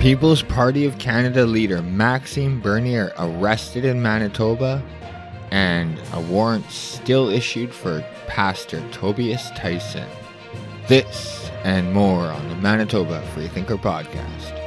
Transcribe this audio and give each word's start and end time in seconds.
People's 0.00 0.42
Party 0.42 0.86
of 0.86 0.96
Canada 0.96 1.44
leader 1.44 1.82
Maxime 1.82 2.58
Bernier 2.58 3.12
arrested 3.18 3.84
in 3.84 4.00
Manitoba, 4.00 4.82
and 5.50 6.00
a 6.14 6.20
warrant 6.22 6.70
still 6.70 7.28
issued 7.28 7.70
for 7.70 8.02
Pastor 8.26 8.82
Tobias 8.92 9.50
Tissen. 9.50 10.08
This 10.88 11.50
and 11.64 11.92
more 11.92 12.24
on 12.24 12.48
the 12.48 12.56
Manitoba 12.56 13.20
Freethinker 13.34 13.76
podcast. 13.76 14.59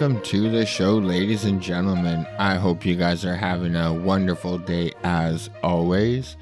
Welcome 0.00 0.22
to 0.22 0.50
the 0.50 0.64
show, 0.64 0.94
ladies 0.96 1.44
and 1.44 1.60
gentlemen. 1.60 2.26
I 2.38 2.54
hope 2.54 2.86
you 2.86 2.96
guys 2.96 3.22
are 3.26 3.36
having 3.36 3.76
a 3.76 3.92
wonderful 3.92 4.56
day 4.56 4.92
as 5.04 5.50
always. 5.62 6.38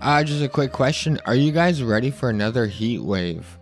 Uh, 0.00 0.24
just 0.24 0.42
a 0.42 0.48
quick 0.48 0.72
question 0.72 1.20
Are 1.26 1.34
you 1.34 1.52
guys 1.52 1.82
ready 1.82 2.10
for 2.10 2.30
another 2.30 2.64
heat 2.64 3.02
wave? 3.02 3.58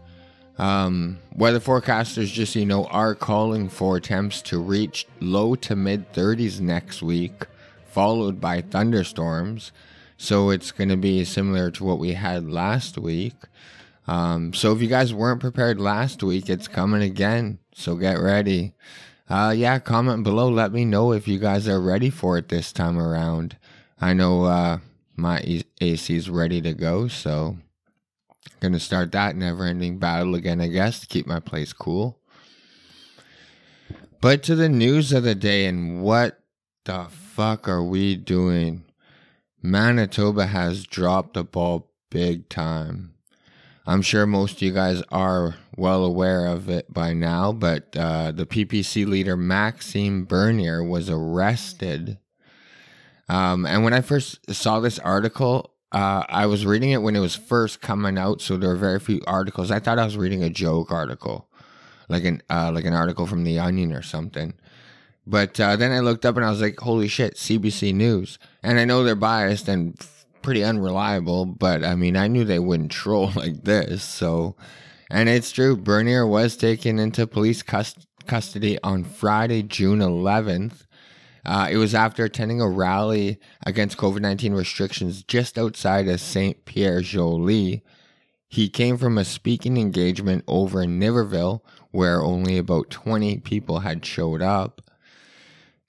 Um, 0.56 1.18
weather 1.34 1.58
forecasters, 1.58 2.32
just 2.32 2.52
so 2.52 2.60
you 2.60 2.64
know, 2.64 2.84
are 2.84 3.16
calling 3.16 3.68
for 3.68 3.98
temps 3.98 4.40
to 4.42 4.60
reach 4.60 5.04
low 5.18 5.56
to 5.56 5.74
mid 5.74 6.12
30s 6.12 6.60
next 6.60 7.02
week, 7.02 7.48
followed 7.86 8.40
by 8.40 8.60
thunderstorms. 8.60 9.72
So 10.16 10.50
it's 10.50 10.70
going 10.70 10.90
to 10.90 10.96
be 10.96 11.24
similar 11.24 11.72
to 11.72 11.82
what 11.82 11.98
we 11.98 12.12
had 12.12 12.48
last 12.48 12.98
week. 12.98 13.34
Um, 14.06 14.52
so 14.52 14.70
if 14.70 14.80
you 14.80 14.86
guys 14.86 15.12
weren't 15.12 15.40
prepared 15.40 15.80
last 15.80 16.22
week, 16.22 16.48
it's 16.48 16.68
coming 16.68 17.02
again. 17.02 17.58
So 17.74 17.96
get 17.96 18.20
ready. 18.20 18.74
Uh, 19.28 19.54
yeah, 19.56 19.78
comment 19.78 20.22
below. 20.22 20.48
Let 20.48 20.72
me 20.72 20.84
know 20.84 21.12
if 21.12 21.26
you 21.26 21.38
guys 21.38 21.66
are 21.66 21.80
ready 21.80 22.10
for 22.10 22.36
it 22.36 22.48
this 22.48 22.72
time 22.72 22.98
around. 22.98 23.56
I 24.00 24.12
know 24.12 24.44
uh, 24.44 24.78
my 25.16 25.62
AC 25.80 26.14
is 26.14 26.28
ready 26.28 26.60
to 26.60 26.74
go, 26.74 27.08
so 27.08 27.56
gonna 28.60 28.80
start 28.80 29.12
that 29.12 29.36
never-ending 29.36 29.98
battle 29.98 30.34
again, 30.34 30.60
I 30.60 30.68
guess, 30.68 31.00
to 31.00 31.06
keep 31.06 31.26
my 31.26 31.40
place 31.40 31.72
cool. 31.72 32.18
But 34.20 34.42
to 34.44 34.54
the 34.54 34.68
news 34.68 35.12
of 35.12 35.22
the 35.22 35.34
day, 35.34 35.66
and 35.66 36.02
what 36.02 36.40
the 36.84 37.06
fuck 37.10 37.68
are 37.68 37.82
we 37.82 38.16
doing? 38.16 38.84
Manitoba 39.62 40.46
has 40.46 40.84
dropped 40.84 41.34
the 41.34 41.44
ball 41.44 41.90
big 42.10 42.48
time. 42.48 43.14
I'm 43.86 44.02
sure 44.02 44.26
most 44.26 44.56
of 44.56 44.62
you 44.62 44.72
guys 44.72 45.02
are 45.10 45.56
well 45.76 46.04
aware 46.04 46.46
of 46.46 46.68
it 46.68 46.92
by 46.92 47.12
now, 47.12 47.52
but 47.52 47.96
uh, 47.96 48.32
the 48.32 48.46
PPC 48.46 49.06
leader 49.06 49.36
Maxime 49.36 50.24
Bernier 50.24 50.82
was 50.82 51.10
arrested. 51.10 52.18
Um, 53.28 53.66
and 53.66 53.84
when 53.84 53.92
I 53.92 54.00
first 54.00 54.52
saw 54.54 54.80
this 54.80 54.98
article, 54.98 55.74
uh, 55.92 56.24
I 56.28 56.46
was 56.46 56.66
reading 56.66 56.90
it 56.90 57.02
when 57.02 57.16
it 57.16 57.20
was 57.20 57.36
first 57.36 57.80
coming 57.80 58.18
out, 58.18 58.40
so 58.40 58.56
there 58.56 58.70
were 58.70 58.76
very 58.76 58.98
few 58.98 59.20
articles. 59.26 59.70
I 59.70 59.78
thought 59.78 59.98
I 59.98 60.04
was 60.04 60.16
reading 60.16 60.42
a 60.42 60.50
joke 60.50 60.90
article, 60.90 61.48
like 62.08 62.24
an 62.24 62.42
uh, 62.50 62.72
like 62.72 62.84
an 62.84 62.94
article 62.94 63.26
from 63.26 63.44
the 63.44 63.58
Onion 63.58 63.92
or 63.92 64.02
something. 64.02 64.54
But 65.26 65.58
uh, 65.58 65.76
then 65.76 65.92
I 65.92 66.00
looked 66.00 66.26
up 66.26 66.36
and 66.36 66.44
I 66.44 66.50
was 66.50 66.60
like, 66.60 66.80
"Holy 66.80 67.08
shit, 67.08 67.36
CBC 67.36 67.94
News!" 67.94 68.38
And 68.62 68.78
I 68.78 68.84
know 68.84 69.04
they're 69.04 69.14
biased 69.14 69.68
and 69.68 69.96
pretty 70.42 70.62
unreliable, 70.62 71.46
but 71.46 71.84
I 71.84 71.94
mean, 71.94 72.16
I 72.16 72.28
knew 72.28 72.44
they 72.44 72.58
wouldn't 72.58 72.92
troll 73.00 73.30
like 73.34 73.64
this. 73.64 74.02
So, 74.02 74.56
and 75.10 75.28
it's 75.28 75.52
true, 75.52 75.76
Bernier 75.76 76.26
was 76.26 76.56
taken 76.56 76.98
into 76.98 77.26
police 77.26 77.62
cust- 77.62 78.06
custody 78.26 78.78
on 78.82 79.04
Friday, 79.04 79.62
June 79.62 80.00
11th. 80.00 80.86
Uh, 81.44 81.68
it 81.70 81.76
was 81.76 81.94
after 81.94 82.24
attending 82.24 82.60
a 82.60 82.68
rally 82.68 83.38
against 83.66 83.98
COVID 83.98 84.20
19 84.20 84.54
restrictions 84.54 85.22
just 85.22 85.58
outside 85.58 86.08
of 86.08 86.20
St. 86.20 86.64
Pierre 86.64 87.00
Jolys. 87.00 87.82
He 88.48 88.68
came 88.68 88.96
from 88.96 89.18
a 89.18 89.24
speaking 89.24 89.76
engagement 89.76 90.44
over 90.46 90.82
in 90.82 90.98
Niverville 91.00 91.60
where 91.90 92.22
only 92.22 92.56
about 92.56 92.90
20 92.90 93.38
people 93.38 93.80
had 93.80 94.06
showed 94.06 94.40
up. 94.40 94.80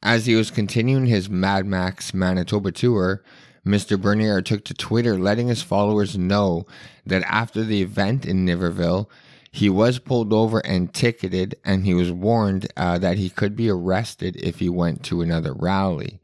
As 0.03 0.25
he 0.25 0.35
was 0.35 0.51
continuing 0.51 1.05
his 1.05 1.29
Mad 1.29 1.65
Max 1.65 2.13
Manitoba 2.13 2.71
tour, 2.71 3.23
Mr. 3.65 3.99
Bernier 3.99 4.41
took 4.41 4.63
to 4.65 4.73
Twitter 4.73 5.17
letting 5.17 5.47
his 5.47 5.63
followers 5.63 6.17
know 6.17 6.65
that 7.05 7.23
after 7.23 7.63
the 7.63 7.81
event 7.81 8.25
in 8.25 8.45
Niverville, 8.45 9.09
he 9.51 9.69
was 9.69 9.99
pulled 9.99 10.33
over 10.33 10.59
and 10.59 10.93
ticketed, 10.93 11.55
and 11.63 11.85
he 11.85 11.93
was 11.93 12.11
warned 12.11 12.67
uh, 12.75 12.97
that 12.97 13.17
he 13.17 13.29
could 13.29 13.55
be 13.55 13.69
arrested 13.69 14.35
if 14.35 14.59
he 14.59 14.67
went 14.67 15.01
to 15.03 15.21
another 15.21 15.53
rally. 15.53 16.19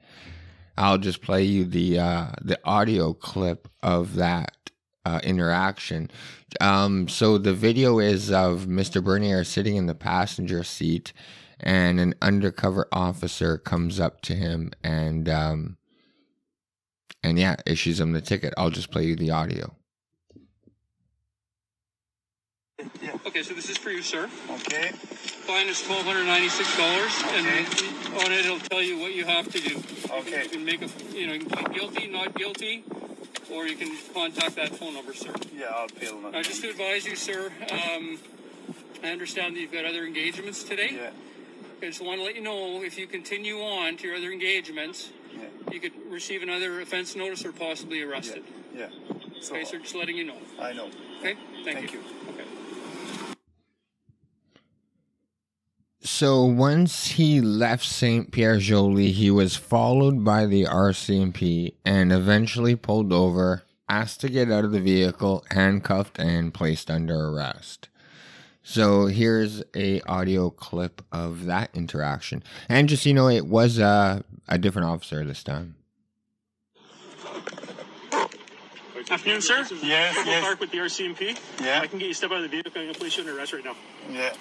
I'll 0.78 0.98
just 0.98 1.22
play 1.22 1.44
you 1.44 1.64
the 1.64 2.00
uh, 2.00 2.28
the 2.42 2.60
audio 2.66 3.14
clip 3.14 3.70
of 3.82 4.16
that 4.16 4.72
uh, 5.06 5.20
interaction. 5.24 6.12
Um, 6.60 7.08
so 7.08 7.38
the 7.38 7.54
video 7.54 8.00
is 8.00 8.32
of 8.32 8.66
Mr. 8.66 9.04
Bernier 9.04 9.44
sitting 9.44 9.78
in 9.78 9.86
the 9.86 9.96
passenger 9.96 10.64
seat, 10.64 11.14
and 11.60 12.00
an 12.00 12.16
undercover 12.22 12.88
officer 12.92 13.58
comes 13.58 14.00
up 14.00 14.22
to 14.22 14.36
him 14.36 14.72
and 14.84 15.30
um, 15.30 15.78
and 17.24 17.38
yeah, 17.40 17.56
issues 17.66 18.00
him 18.00 18.12
the 18.14 18.22
ticket. 18.22 18.54
I'll 18.58 18.70
just 18.70 18.92
play 18.92 19.06
you 19.06 19.16
the 19.16 19.32
audio. 19.32 19.76
Yeah. 23.02 23.16
Okay, 23.28 23.44
so 23.44 23.54
this 23.54 23.70
is 23.70 23.78
for 23.78 23.92
you, 23.92 24.02
sir. 24.02 24.28
Okay. 24.50 24.90
Fine 24.90 25.68
is 25.68 25.82
twelve 25.84 26.04
hundred 26.04 26.26
ninety-six 26.26 26.76
dollars, 26.76 27.14
and 27.28 27.46
on 28.18 28.32
it 28.32 28.46
it'll 28.46 28.60
tell 28.60 28.82
you 28.82 28.98
what 29.00 29.14
you 29.14 29.24
have 29.26 29.52
to 29.52 29.60
do. 29.60 29.78
Okay. 30.12 30.44
You 30.44 30.50
can 30.50 30.66
make 30.66 30.82
a, 30.82 30.90
you 31.16 31.28
know, 31.28 31.34
you 31.34 31.46
can 31.46 31.50
plead 31.50 31.74
guilty, 31.76 32.08
not 32.08 32.34
guilty, 32.34 32.84
or 33.52 33.68
you 33.68 33.76
can 33.76 33.96
contact 34.16 34.56
that 34.56 34.76
phone 34.76 34.96
number, 34.96 35.14
sir. 35.14 35.32
Yeah, 35.56 35.68
I'll 35.76 35.86
appeal. 35.86 36.20
Now, 36.22 36.30
Uh, 36.30 36.42
just 36.42 36.62
to 36.64 36.70
advise 36.70 37.06
you, 37.06 37.16
sir, 37.16 37.52
um, 37.72 38.18
I 39.04 39.12
understand 39.12 39.56
that 39.56 39.60
you've 39.60 39.72
got 39.72 39.86
other 39.86 40.04
engagements 40.04 40.64
today. 40.64 40.90
Yeah. 40.94 41.12
I 41.84 41.86
just 41.86 42.04
want 42.04 42.20
to 42.20 42.24
let 42.24 42.36
you 42.36 42.42
know 42.42 42.82
if 42.84 42.98
you 42.98 43.06
continue 43.06 43.62
on 43.62 43.98
to 43.98 44.08
your 44.08 44.16
other 44.16 44.32
engagements, 44.32 45.12
Yeah. 45.36 45.74
you 45.74 45.80
could 45.80 45.94
receive 46.10 46.42
another 46.44 46.82
offense 46.82 47.16
notice 47.16 47.46
or 47.46 47.52
possibly 47.52 48.02
arrested. 48.02 48.44
Yeah. 48.76 48.90
So 49.42 49.56
Okay, 49.56 49.66
sir, 49.66 49.80
just 49.80 49.96
letting 49.96 50.18
you 50.18 50.26
know. 50.26 50.38
I 50.60 50.74
know. 50.74 50.90
Okay, 51.20 51.36
thank, 51.64 51.78
Thank 51.78 51.94
you. 51.94 52.00
you. 52.00 52.06
Okay. 52.34 52.46
So 56.04 56.44
once 56.44 57.08
he 57.12 57.42
left 57.42 57.86
Saint 57.86 58.32
Pierre 58.32 58.58
Jolys, 58.58 59.14
he 59.14 59.30
was 59.30 59.56
followed 59.56 60.24
by 60.24 60.46
the 60.46 60.66
RCMP 60.66 61.74
and 61.86 62.12
eventually 62.12 62.76
pulled 62.76 63.14
over, 63.14 63.64
asked 63.88 64.22
to 64.22 64.30
get 64.30 64.52
out 64.52 64.66
of 64.66 64.72
the 64.72 64.80
vehicle, 64.80 65.46
handcuffed, 65.52 66.18
and 66.20 66.54
placed 66.54 66.90
under 66.90 67.28
arrest. 67.30 67.88
So 68.64 69.08
here's 69.08 69.64
a 69.76 70.02
audio 70.02 70.50
clip 70.50 71.02
of 71.12 71.46
that 71.46 71.72
interaction, 71.74 72.44
and 72.70 72.88
just 72.88 73.06
you 73.06 73.14
know, 73.14 73.28
it 73.28 73.48
was 73.48 73.80
uh, 73.80 74.22
a 74.48 74.58
different 74.58 74.88
officer 74.88 75.26
this 75.26 75.44
time. 75.44 75.76
Afternoon, 79.10 79.42
sir. 79.42 79.68
Yes, 79.84 80.16
Double 80.16 80.32
yes. 80.32 80.44
Park 80.44 80.60
with 80.62 80.72
the 80.72 80.78
RCMP. 80.78 81.38
Yeah. 81.62 81.82
I 81.82 81.88
can 81.88 82.00
get 82.00 82.08
you 82.08 82.14
step 82.14 82.32
out 82.32 82.38
of 82.38 82.44
the 82.44 82.48
vehicle. 82.48 82.72
I'm 82.76 82.84
going 82.84 82.94
to 82.94 83.00
place 83.00 83.18
you 83.18 83.24
under 83.24 83.38
arrest 83.38 83.52
right 83.52 83.66
now. 83.66 83.76
Yeah. 84.10 84.32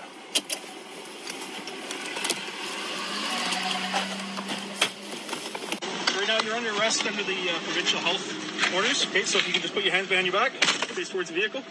Right 6.17 6.28
now, 6.28 6.40
you're 6.44 6.55
under 6.55 6.70
arrest 6.78 7.05
under 7.05 7.22
the 7.25 7.50
uh, 7.50 7.58
provincial 7.64 7.99
health 7.99 8.72
orders. 8.72 9.06
Okay, 9.06 9.22
so 9.22 9.38
if 9.38 9.46
you 9.49 9.52
can 9.52 9.62
just 9.62 9.75
put 9.75 9.82
your 9.82 9.93
hands 9.93 10.08
behind 10.08 10.26
your 10.28 10.34
back, 10.34 10.52
face 10.52 11.08
towards 11.08 11.31
the 11.31 11.34
vehicle. 11.34 11.62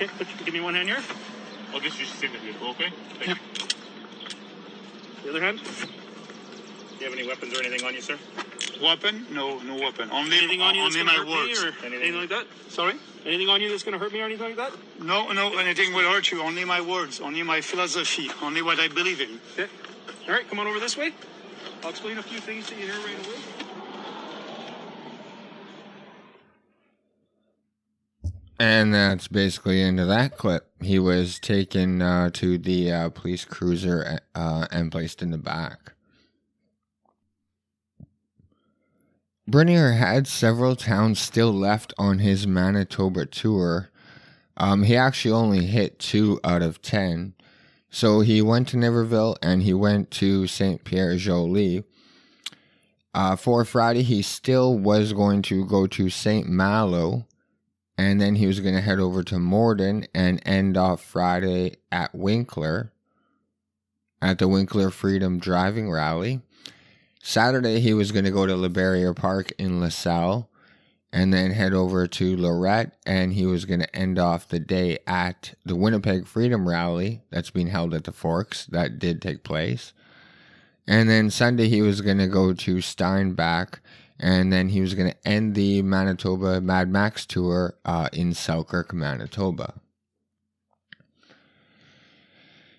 Okay, 0.00 0.10
put, 0.16 0.26
give 0.46 0.54
me 0.54 0.60
one 0.60 0.74
hand 0.74 0.88
here. 0.88 1.02
I'll 1.74 1.80
get 1.80 1.98
you 1.98 2.06
to 2.06 2.10
sit 2.10 2.30
in 2.30 2.32
the 2.32 2.38
vehicle, 2.38 2.68
okay? 2.70 2.90
Thank 3.18 3.28
you. 3.28 3.36
The 5.24 5.28
other 5.30 5.42
hand. 5.42 5.60
Do 5.60 7.04
you 7.04 7.10
have 7.10 7.18
any 7.18 7.28
weapons 7.28 7.52
or 7.52 7.62
anything 7.62 7.86
on 7.86 7.92
you, 7.92 8.00
sir? 8.00 8.16
Weapon? 8.82 9.26
No, 9.30 9.58
no 9.58 9.74
weapon. 9.74 10.08
Only, 10.10 10.38
Anything 10.38 10.62
on 10.62 10.74
you 10.74 10.84
that's 10.84 10.96
only 10.96 11.12
going 11.12 11.18
to 11.18 11.24
my 11.26 11.30
hurt 11.34 11.48
words. 11.48 11.62
me 11.62 11.68
or 11.68 11.72
anything? 11.84 11.92
anything. 11.92 12.14
like 12.14 12.28
that? 12.30 12.46
Sorry? 12.70 12.94
Anything 13.26 13.50
on 13.50 13.60
you 13.60 13.68
that's 13.68 13.82
going 13.82 13.92
to 13.92 13.98
hurt 13.98 14.10
me 14.14 14.22
or 14.22 14.24
anything 14.24 14.46
like 14.46 14.56
that? 14.56 14.72
No, 15.02 15.30
no, 15.32 15.58
anything 15.58 15.92
will 15.92 16.10
hurt 16.10 16.30
you. 16.32 16.40
Only 16.42 16.64
my 16.64 16.80
words. 16.80 17.20
Only 17.20 17.42
my 17.42 17.60
philosophy. 17.60 18.30
Only 18.40 18.62
what 18.62 18.80
I 18.80 18.88
believe 18.88 19.20
in. 19.20 19.38
Okay. 19.52 19.70
All 20.26 20.32
right, 20.32 20.48
come 20.48 20.60
on 20.60 20.66
over 20.66 20.80
this 20.80 20.96
way. 20.96 21.12
I'll 21.82 21.90
explain 21.90 22.16
a 22.16 22.22
few 22.22 22.40
things 22.40 22.68
to 22.68 22.74
you 22.74 22.86
here 22.86 22.94
right 22.94 23.26
away. 23.26 23.36
And 28.60 28.92
that's 28.92 29.26
basically 29.26 29.80
into 29.80 30.04
that 30.04 30.36
clip. 30.36 30.70
He 30.82 30.98
was 30.98 31.38
taken 31.38 32.02
uh, 32.02 32.28
to 32.34 32.58
the 32.58 32.92
uh, 32.92 33.08
police 33.08 33.46
cruiser 33.46 34.20
uh, 34.34 34.66
and 34.70 34.92
placed 34.92 35.22
in 35.22 35.30
the 35.30 35.38
back. 35.38 35.94
Bernier 39.48 39.92
had 39.92 40.26
several 40.26 40.76
towns 40.76 41.18
still 41.18 41.54
left 41.54 41.94
on 41.96 42.18
his 42.18 42.46
Manitoba 42.46 43.24
tour. 43.24 43.88
Um, 44.58 44.82
he 44.82 44.94
actually 44.94 45.32
only 45.32 45.64
hit 45.64 45.98
two 45.98 46.38
out 46.44 46.60
of 46.60 46.82
ten. 46.82 47.32
So 47.88 48.20
he 48.20 48.42
went 48.42 48.68
to 48.68 48.76
Niverville 48.76 49.36
and 49.40 49.62
he 49.62 49.72
went 49.72 50.10
to 50.12 50.46
St. 50.46 50.84
Pierre 50.84 51.16
Jolys. 51.16 51.84
Uh, 53.14 53.36
for 53.36 53.64
Friday, 53.64 54.02
he 54.02 54.20
still 54.20 54.76
was 54.76 55.14
going 55.14 55.40
to 55.42 55.64
go 55.64 55.86
to 55.86 56.10
St. 56.10 56.46
Malo 56.46 57.26
and 58.00 58.18
then 58.18 58.36
he 58.36 58.46
was 58.46 58.60
going 58.60 58.74
to 58.74 58.80
head 58.80 58.98
over 58.98 59.22
to 59.22 59.38
Morden 59.38 60.06
and 60.14 60.40
end 60.46 60.78
off 60.78 61.02
Friday 61.02 61.76
at 61.92 62.14
Winkler 62.14 62.94
at 64.22 64.38
the 64.38 64.48
Winkler 64.48 64.90
Freedom 64.90 65.38
Driving 65.38 65.90
Rally. 65.90 66.40
Saturday, 67.22 67.78
he 67.80 67.92
was 67.92 68.10
going 68.10 68.24
to 68.24 68.30
go 68.30 68.46
to 68.46 68.54
LeBarrier 68.54 69.14
Park 69.14 69.52
in 69.58 69.80
LaSalle 69.80 70.48
and 71.12 71.30
then 71.34 71.50
head 71.50 71.74
over 71.74 72.06
to 72.06 72.36
Lorette, 72.38 72.96
and 73.04 73.34
he 73.34 73.44
was 73.44 73.66
going 73.66 73.80
to 73.80 73.96
end 73.96 74.18
off 74.18 74.48
the 74.48 74.60
day 74.60 75.00
at 75.06 75.52
the 75.66 75.76
Winnipeg 75.76 76.26
Freedom 76.26 76.66
Rally 76.66 77.20
that's 77.28 77.50
being 77.50 77.66
held 77.66 77.92
at 77.92 78.04
the 78.04 78.12
Forks. 78.12 78.64
That 78.64 78.98
did 78.98 79.20
take 79.20 79.44
place. 79.44 79.92
And 80.86 81.10
then 81.10 81.28
Sunday, 81.28 81.68
he 81.68 81.82
was 81.82 82.00
going 82.00 82.18
to 82.18 82.28
go 82.28 82.54
to 82.54 82.80
Steinbach, 82.80 83.82
and 84.20 84.52
then 84.52 84.68
he 84.68 84.80
was 84.80 84.94
going 84.94 85.10
to 85.10 85.28
end 85.28 85.54
the 85.54 85.82
Manitoba 85.82 86.60
Mad 86.60 86.90
Max 86.90 87.24
tour 87.24 87.74
uh, 87.84 88.08
in 88.12 88.34
Selkirk, 88.34 88.92
Manitoba. 88.92 89.74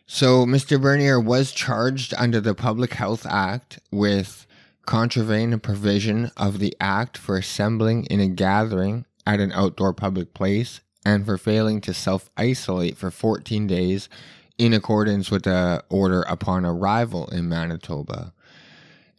So, 0.06 0.46
Mr. 0.46 0.80
Bernier 0.80 1.20
was 1.20 1.52
charged 1.52 2.14
under 2.18 2.40
the 2.40 2.54
Public 2.54 2.94
Health 2.94 3.26
Act 3.26 3.80
with 3.92 4.46
contravening 4.86 5.54
a 5.54 5.58
provision 5.58 6.32
of 6.38 6.60
the 6.60 6.76
Act 6.80 7.18
for 7.18 7.38
assembling 7.38 8.06
in 8.06 8.20
a 8.20 8.28
gathering 8.28 9.06
at 9.26 9.40
an 9.40 9.52
outdoor 9.54 9.94
public 9.94 10.34
place 10.34 10.82
and 11.06 11.26
for 11.26 11.38
failing 11.38 11.82
to 11.82 11.94
self 11.94 12.30
isolate 12.38 12.98
for 12.98 13.10
14 13.10 13.68
days 13.68 14.10
in 14.58 14.74
accordance 14.74 15.32
with 15.32 15.44
the 15.44 15.84
order 15.90 16.22
upon 16.24 16.66
arrival 16.66 17.28
in 17.30 17.50
Manitoba. 17.50 18.34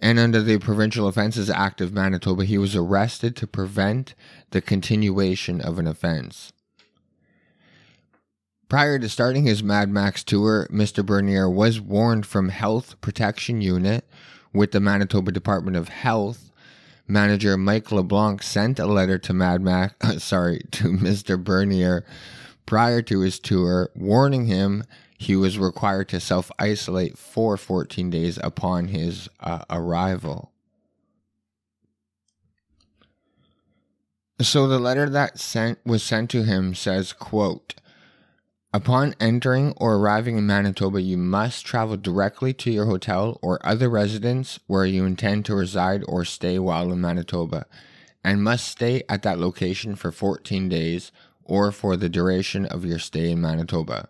And 0.02 0.18
under 0.18 0.42
the 0.42 0.58
Provincial 0.58 1.06
Offences 1.06 1.48
Act 1.48 1.80
of 1.80 1.92
Manitoba, 1.92 2.44
he 2.44 2.58
was 2.58 2.74
arrested 2.74 3.36
to 3.36 3.46
prevent 3.46 4.16
the 4.50 4.60
continuation 4.60 5.60
of 5.60 5.78
an 5.78 5.86
offense. 5.86 6.52
Prior 8.68 8.98
to 8.98 9.08
starting 9.08 9.44
his 9.44 9.62
Mad 9.62 9.90
Max 9.90 10.24
tour, 10.24 10.66
Mr. 10.72 11.06
Bernier 11.06 11.48
was 11.48 11.80
warned 11.80 12.26
from 12.26 12.48
Health 12.48 13.00
Protection 13.00 13.60
Unit 13.60 14.04
with 14.52 14.72
the 14.72 14.80
Manitoba 14.80 15.30
Department 15.30 15.76
of 15.76 15.88
Health. 15.88 16.50
Manager 17.06 17.56
Mike 17.56 17.92
LeBlanc 17.92 18.42
sent 18.42 18.80
a 18.80 18.86
letter 18.86 19.18
to 19.18 19.32
Mad 19.32 19.60
Max, 19.60 19.94
sorry, 20.24 20.64
to 20.72 20.84
Mr. 20.84 21.42
Bernier 21.42 22.04
prior 22.66 23.02
to 23.02 23.20
his 23.20 23.38
tour, 23.38 23.88
warning 23.94 24.46
him 24.46 24.82
he 25.22 25.36
was 25.36 25.56
required 25.56 26.08
to 26.08 26.18
self 26.18 26.50
isolate 26.58 27.16
for 27.16 27.56
14 27.56 28.10
days 28.10 28.38
upon 28.42 28.88
his 28.88 29.28
uh, 29.40 29.64
arrival. 29.70 30.50
So 34.40 34.66
the 34.66 34.80
letter 34.80 35.08
that 35.08 35.38
sent 35.38 35.78
was 35.86 36.02
sent 36.02 36.28
to 36.30 36.42
him 36.42 36.74
says, 36.74 37.12
quote, 37.12 37.74
Upon 38.74 39.14
entering 39.20 39.74
or 39.76 39.94
arriving 39.94 40.38
in 40.38 40.46
Manitoba, 40.46 41.00
you 41.00 41.16
must 41.16 41.64
travel 41.64 41.96
directly 41.96 42.52
to 42.54 42.72
your 42.72 42.86
hotel 42.86 43.38
or 43.42 43.64
other 43.64 43.88
residence 43.88 44.58
where 44.66 44.86
you 44.86 45.04
intend 45.04 45.44
to 45.44 45.54
reside 45.54 46.02
or 46.08 46.24
stay 46.24 46.58
while 46.58 46.90
in 46.90 47.00
Manitoba, 47.00 47.66
and 48.24 48.42
must 48.42 48.66
stay 48.66 49.02
at 49.08 49.22
that 49.22 49.38
location 49.38 49.94
for 49.94 50.10
14 50.10 50.68
days 50.68 51.12
or 51.44 51.70
for 51.70 51.96
the 51.96 52.08
duration 52.08 52.66
of 52.66 52.84
your 52.84 52.98
stay 52.98 53.30
in 53.30 53.40
Manitoba. 53.40 54.08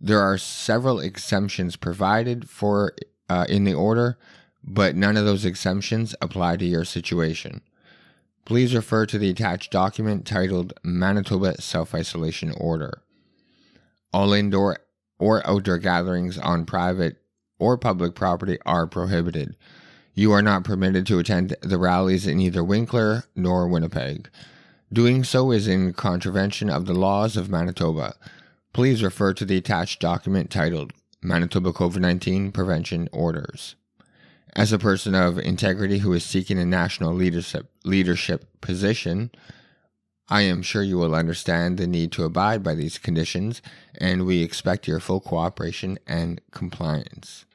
There 0.00 0.20
are 0.20 0.38
several 0.38 1.00
exemptions 1.00 1.76
provided 1.76 2.48
for 2.48 2.92
uh, 3.28 3.46
in 3.48 3.64
the 3.64 3.74
order, 3.74 4.18
but 4.62 4.94
none 4.94 5.16
of 5.16 5.24
those 5.24 5.44
exemptions 5.44 6.14
apply 6.20 6.58
to 6.58 6.64
your 6.64 6.84
situation. 6.84 7.62
Please 8.44 8.74
refer 8.74 9.06
to 9.06 9.18
the 9.18 9.30
attached 9.30 9.72
document 9.72 10.26
titled 10.26 10.72
Manitoba 10.84 11.60
Self 11.60 11.94
Isolation 11.94 12.52
Order. 12.52 13.02
All 14.12 14.32
indoor 14.32 14.78
or 15.18 15.46
outdoor 15.46 15.78
gatherings 15.78 16.38
on 16.38 16.66
private 16.66 17.16
or 17.58 17.78
public 17.78 18.14
property 18.14 18.58
are 18.64 18.86
prohibited. 18.86 19.56
You 20.14 20.32
are 20.32 20.42
not 20.42 20.64
permitted 20.64 21.06
to 21.08 21.18
attend 21.18 21.56
the 21.60 21.78
rallies 21.78 22.26
in 22.26 22.40
either 22.40 22.62
Winkler 22.62 23.24
nor 23.34 23.66
Winnipeg. 23.66 24.28
Doing 24.92 25.24
so 25.24 25.50
is 25.50 25.66
in 25.66 25.92
contravention 25.92 26.70
of 26.70 26.86
the 26.86 26.94
laws 26.94 27.36
of 27.36 27.50
Manitoba. 27.50 28.14
Please 28.76 29.02
refer 29.02 29.32
to 29.32 29.46
the 29.46 29.56
attached 29.56 30.02
document 30.02 30.50
titled 30.50 30.92
Manitoba 31.22 31.72
COVID 31.72 31.98
19 31.98 32.52
Prevention 32.52 33.08
Orders. 33.10 33.74
As 34.54 34.70
a 34.70 34.78
person 34.78 35.14
of 35.14 35.38
integrity 35.38 36.00
who 36.00 36.12
is 36.12 36.26
seeking 36.26 36.58
a 36.58 36.66
national 36.66 37.14
leadership, 37.14 37.70
leadership 37.86 38.44
position, 38.60 39.30
I 40.28 40.42
am 40.42 40.60
sure 40.60 40.82
you 40.82 40.98
will 40.98 41.14
understand 41.14 41.78
the 41.78 41.86
need 41.86 42.12
to 42.12 42.24
abide 42.24 42.62
by 42.62 42.74
these 42.74 42.98
conditions, 42.98 43.62
and 43.96 44.26
we 44.26 44.42
expect 44.42 44.86
your 44.86 45.00
full 45.00 45.20
cooperation 45.20 45.98
and 46.06 46.42
compliance. 46.50 47.46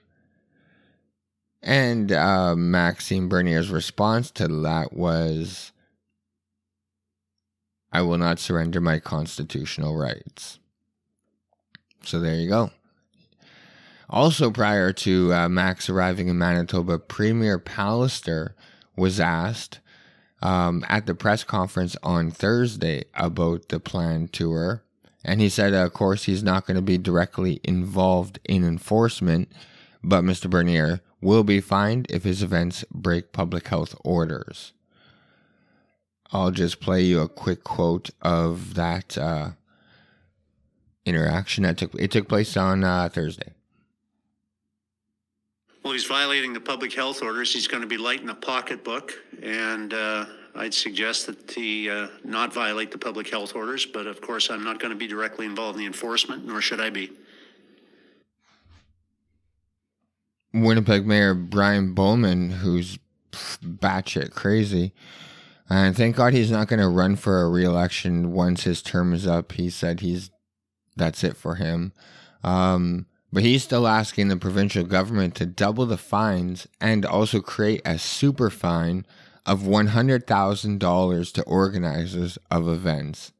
And 1.62 2.12
uh, 2.12 2.56
Maxime 2.56 3.30
Bernier's 3.30 3.70
response 3.70 4.32
to 4.32 4.48
that 4.48 4.92
was 4.92 5.72
I 7.92 8.02
will 8.02 8.18
not 8.18 8.40
surrender 8.40 8.82
my 8.82 8.98
constitutional 8.98 9.96
rights. 9.96 10.58
So 12.04 12.20
there 12.20 12.36
you 12.36 12.50
go. 12.50 12.72
Also, 14.10 14.52
prior 14.52 14.92
to 14.92 15.34
uh, 15.34 15.50
Max 15.50 15.90
arriving 15.90 16.28
in 16.28 16.38
Manitoba, 16.38 17.00
Premier 17.00 17.58
Pallister 17.58 18.54
was 18.98 19.20
asked 19.20 19.80
um, 20.42 20.84
at 20.90 21.06
the 21.06 21.16
press 21.16 21.44
conference 21.44 21.96
on 22.04 22.30
Thursday 22.30 23.06
about 23.14 23.70
the 23.70 23.80
planned 23.80 24.34
tour. 24.34 24.84
And 25.24 25.40
he 25.40 25.50
said, 25.50 25.74
uh, 25.74 25.86
of 25.86 25.94
course, 25.94 26.26
he's 26.26 26.44
not 26.44 26.66
going 26.66 26.76
to 26.76 26.82
be 26.82 26.98
directly 26.98 27.62
involved 27.64 28.40
in 28.46 28.66
enforcement, 28.66 29.50
but 30.04 30.24
Mr. 30.24 30.50
Bernier 30.50 31.02
will 31.22 31.44
be 31.44 31.62
fined 31.62 32.08
if 32.10 32.24
his 32.24 32.42
events 32.42 32.84
break 32.92 33.32
public 33.32 33.68
health 33.68 33.96
orders. 34.04 34.74
I'll 36.34 36.52
just 36.52 36.80
play 36.80 37.02
you 37.04 37.22
a 37.22 37.30
quick 37.30 37.64
quote 37.64 38.10
of 38.22 38.74
that 38.74 39.18
uh, 39.18 39.52
interaction 41.06 41.64
that 41.64 41.78
took 41.78 41.94
it 41.96 42.12
took 42.12 42.28
place 42.28 42.56
on 42.58 42.84
uh, 42.84 43.10
Thursday. 43.10 43.54
Well, 45.84 45.94
he's 45.94 46.06
violating 46.06 46.54
the 46.54 46.60
public 46.60 46.94
health 46.94 47.24
orders. 47.24 47.52
He's 47.52 47.68
going 47.68 47.82
to 47.82 47.88
be 47.88 47.98
lighting 47.98 48.28
the 48.28 48.36
pocketbook, 48.36 49.14
and 49.42 49.94
uh, 49.94 50.26
I'd 50.54 50.76
suggest 50.76 51.26
that 51.26 51.50
he 51.50 51.90
uh, 51.90 52.08
not 52.24 52.54
violate 52.54 52.92
the 52.92 53.00
public 53.00 53.28
health 53.30 53.56
orders. 53.56 53.86
But 53.88 54.06
of 54.06 54.22
course, 54.22 54.52
I'm 54.52 54.64
not 54.64 54.80
going 54.80 54.92
to 54.92 54.98
be 54.98 55.08
directly 55.08 55.48
involved 55.48 55.78
in 55.78 55.80
the 55.80 55.88
enforcement, 55.88 56.46
nor 56.46 56.62
should 56.62 56.80
I 56.80 56.92
be. 56.92 57.12
Winnipeg 60.54 61.08
Mayor 61.08 61.34
Brian 61.34 61.94
Bowman, 61.94 62.52
who's 62.52 63.00
batshit 63.32 64.32
crazy, 64.32 64.94
and 65.70 65.96
thank 65.96 66.16
God 66.16 66.34
he's 66.34 66.52
not 66.52 66.68
going 66.68 66.82
to 66.82 66.90
run 66.90 67.16
for 67.16 67.42
a 67.42 67.50
re-election 67.50 68.34
once 68.34 68.66
his 68.66 68.82
term 68.82 69.14
is 69.14 69.26
up. 69.26 69.54
He 69.54 69.70
said 69.70 70.02
he's 70.02 70.30
that's 70.96 71.24
it 71.24 71.36
for 71.36 71.56
him. 71.56 71.94
Um, 72.44 73.06
but 73.34 73.44
he's 73.44 73.64
still 73.64 73.88
asking 73.88 74.28
the 74.28 74.38
provincial 74.38 74.84
government 74.84 75.36
to 75.36 75.46
double 75.46 75.86
the 75.86 75.98
fines 75.98 76.68
and 76.82 77.06
also 77.06 77.40
create 77.40 77.82
a 77.86 77.98
super 77.98 78.50
fine 78.50 79.06
of 79.46 79.62
$100,000 79.62 81.34
to 81.34 81.44
organizers 81.44 82.38
of 82.50 82.68
events. 82.68 83.32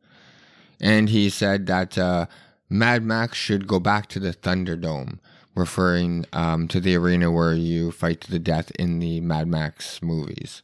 And 0.80 1.10
he 1.10 1.30
said 1.30 1.68
that 1.68 1.98
uh, 1.98 2.26
Mad 2.70 3.04
Max 3.04 3.38
should 3.38 3.68
go 3.68 3.80
back 3.80 4.08
to 4.08 4.20
the 4.20 4.34
Thunderdome, 4.34 5.20
referring 5.56 6.26
um, 6.34 6.68
to 6.70 6.80
the 6.80 6.96
arena 6.96 7.30
where 7.30 7.54
you 7.54 7.92
fight 7.92 8.22
to 8.22 8.32
the 8.32 8.40
death 8.40 8.72
in 8.80 9.00
the 9.00 9.20
Mad 9.20 9.48
Max 9.48 10.02
movies. 10.02 10.64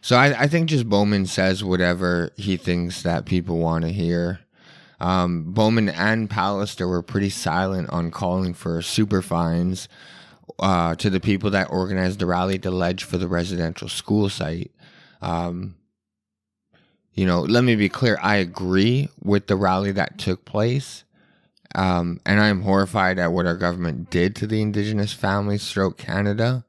So 0.00 0.16
I, 0.16 0.42
I 0.42 0.46
think 0.46 0.70
just 0.70 0.88
Bowman 0.88 1.26
says 1.26 1.62
whatever 1.62 2.30
he 2.36 2.56
thinks 2.56 3.02
that 3.02 3.26
people 3.26 3.58
want 3.58 3.84
to 3.84 3.92
hear. 3.92 4.40
Um, 5.00 5.52
Bowman 5.52 5.88
and 5.88 6.28
Pallister 6.28 6.88
were 6.88 7.02
pretty 7.02 7.30
silent 7.30 7.88
on 7.90 8.10
calling 8.10 8.52
for 8.54 8.82
super 8.82 9.22
fines 9.22 9.88
uh, 10.58 10.96
to 10.96 11.08
the 11.08 11.20
people 11.20 11.50
that 11.50 11.70
organized 11.70 12.18
the 12.18 12.26
rally 12.26 12.58
to 12.58 12.70
ledge 12.70 13.04
for 13.04 13.16
the 13.16 13.28
residential 13.28 13.88
school 13.88 14.28
site. 14.28 14.72
Um, 15.22 15.76
you 17.14 17.26
know, 17.26 17.40
let 17.40 17.64
me 17.64 17.76
be 17.76 17.88
clear. 17.88 18.18
I 18.22 18.36
agree 18.36 19.08
with 19.22 19.46
the 19.46 19.56
rally 19.56 19.92
that 19.92 20.18
took 20.18 20.44
place. 20.44 21.04
Um, 21.74 22.20
and 22.24 22.40
I 22.40 22.48
am 22.48 22.62
horrified 22.62 23.18
at 23.18 23.32
what 23.32 23.46
our 23.46 23.56
government 23.56 24.10
did 24.10 24.34
to 24.36 24.46
the 24.46 24.62
Indigenous 24.62 25.12
families 25.12 25.70
throughout 25.70 25.98
Canada. 25.98 26.64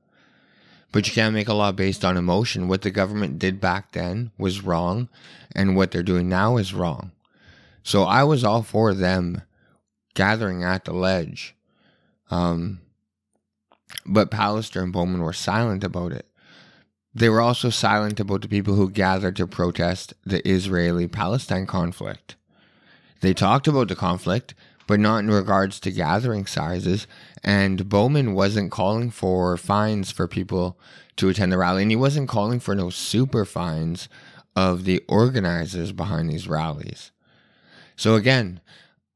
but 0.92 1.08
you 1.08 1.14
can't 1.14 1.34
make 1.34 1.48
a 1.48 1.54
law 1.54 1.72
based 1.72 2.04
on 2.04 2.18
emotion. 2.18 2.68
What 2.68 2.82
the 2.82 2.92
government 2.92 3.40
did 3.40 3.62
back 3.62 3.92
then 3.92 4.32
was 4.38 4.64
wrong, 4.64 5.08
and 5.56 5.76
what 5.76 5.92
they're 5.92 6.04
doing 6.04 6.28
now 6.28 6.58
is 6.58 6.74
wrong. 6.74 7.12
So 7.84 8.04
I 8.04 8.24
was 8.24 8.44
all 8.44 8.62
for 8.62 8.94
them 8.94 9.42
gathering 10.14 10.64
at 10.64 10.86
the 10.86 10.94
ledge. 10.94 11.56
Um, 12.30 12.82
but 14.06 14.32
Pallister 14.32 14.82
and 14.82 14.94
Bowman 14.94 15.22
were 15.22 15.34
silent 15.34 15.84
about 15.84 16.12
it. 16.12 16.26
They 17.14 17.30
were 17.30 17.42
also 17.42 17.70
silent 17.70 18.20
about 18.20 18.42
the 18.42 18.48
people 18.48 18.76
who 18.76 18.90
gathered 18.90 19.36
to 19.38 19.48
protest 19.48 20.14
the 20.24 20.48
Israeli 20.48 21.08
Palestine 21.08 21.66
conflict. 21.66 22.36
They 23.22 23.34
talked 23.34 23.68
about 23.68 23.88
the 23.88 23.96
conflict, 23.96 24.54
but 24.88 25.00
not 25.00 25.20
in 25.20 25.32
regards 25.32 25.80
to 25.82 25.92
gathering 25.92 26.46
sizes. 26.46 27.08
And 27.44 27.90
Bowman 27.90 28.34
wasn't 28.34 28.72
calling 28.72 29.10
for 29.10 29.58
fines 29.58 30.12
for 30.12 30.28
people 30.28 30.80
to 31.18 31.30
attend 31.30 31.52
the 31.52 31.58
rally, 31.58 31.82
and 31.82 31.92
he 31.92 31.98
wasn't 31.98 32.30
calling 32.30 32.60
for 32.60 32.76
no 32.76 32.90
super 32.90 33.44
fines 33.44 34.08
of 34.56 34.86
the 34.86 35.04
organizers 35.08 35.92
behind 35.92 36.30
these 36.30 36.48
rallies. 36.48 37.12
So 38.00 38.16
again, 38.16 38.62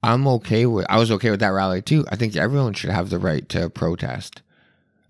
I'm 0.03 0.27
okay 0.27 0.65
with. 0.65 0.85
I 0.89 0.97
was 0.97 1.09
okay 1.09 1.29
with 1.29 1.39
that 1.39 1.53
rally 1.53 1.81
too. 1.81 2.05
I 2.09 2.17
think 2.17 2.35
everyone 2.35 2.73
should 2.73 2.89
have 2.89 3.09
the 3.09 3.17
right 3.17 3.47
to 3.47 3.69
protest. 3.69 4.41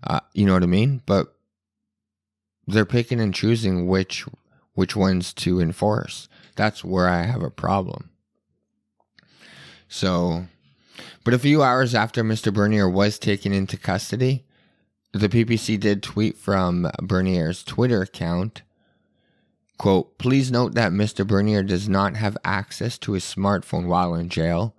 Uh, 0.04 0.20
you 0.32 0.46
know 0.46 0.52
what 0.52 0.62
I 0.62 0.66
mean? 0.66 1.02
But 1.06 1.34
they're 2.68 2.84
picking 2.84 3.18
and 3.20 3.34
choosing 3.34 3.88
which 3.88 4.26
which 4.74 4.94
ones 4.94 5.34
to 5.34 5.60
enforce. 5.60 6.28
That's 6.54 6.84
where 6.84 7.08
I 7.08 7.22
have 7.22 7.42
a 7.42 7.50
problem. 7.50 8.10
So, 9.88 10.46
but 11.24 11.34
a 11.34 11.38
few 11.40 11.64
hours 11.64 11.96
after 11.96 12.22
Mr. 12.22 12.54
Bernier 12.54 12.88
was 12.88 13.18
taken 13.18 13.52
into 13.52 13.76
custody, 13.76 14.44
the 15.12 15.28
PPC 15.28 15.80
did 15.80 16.00
tweet 16.00 16.36
from 16.38 16.88
Bernier's 17.02 17.64
Twitter 17.64 18.02
account. 18.02 18.62
Quote, 19.78 20.18
please 20.18 20.52
note 20.52 20.74
that 20.74 20.92
Mr. 20.92 21.26
Bernier 21.26 21.62
does 21.62 21.88
not 21.88 22.16
have 22.16 22.36
access 22.44 22.96
to 22.98 23.12
his 23.12 23.24
smartphone 23.24 23.86
while 23.86 24.14
in 24.14 24.28
jail. 24.28 24.74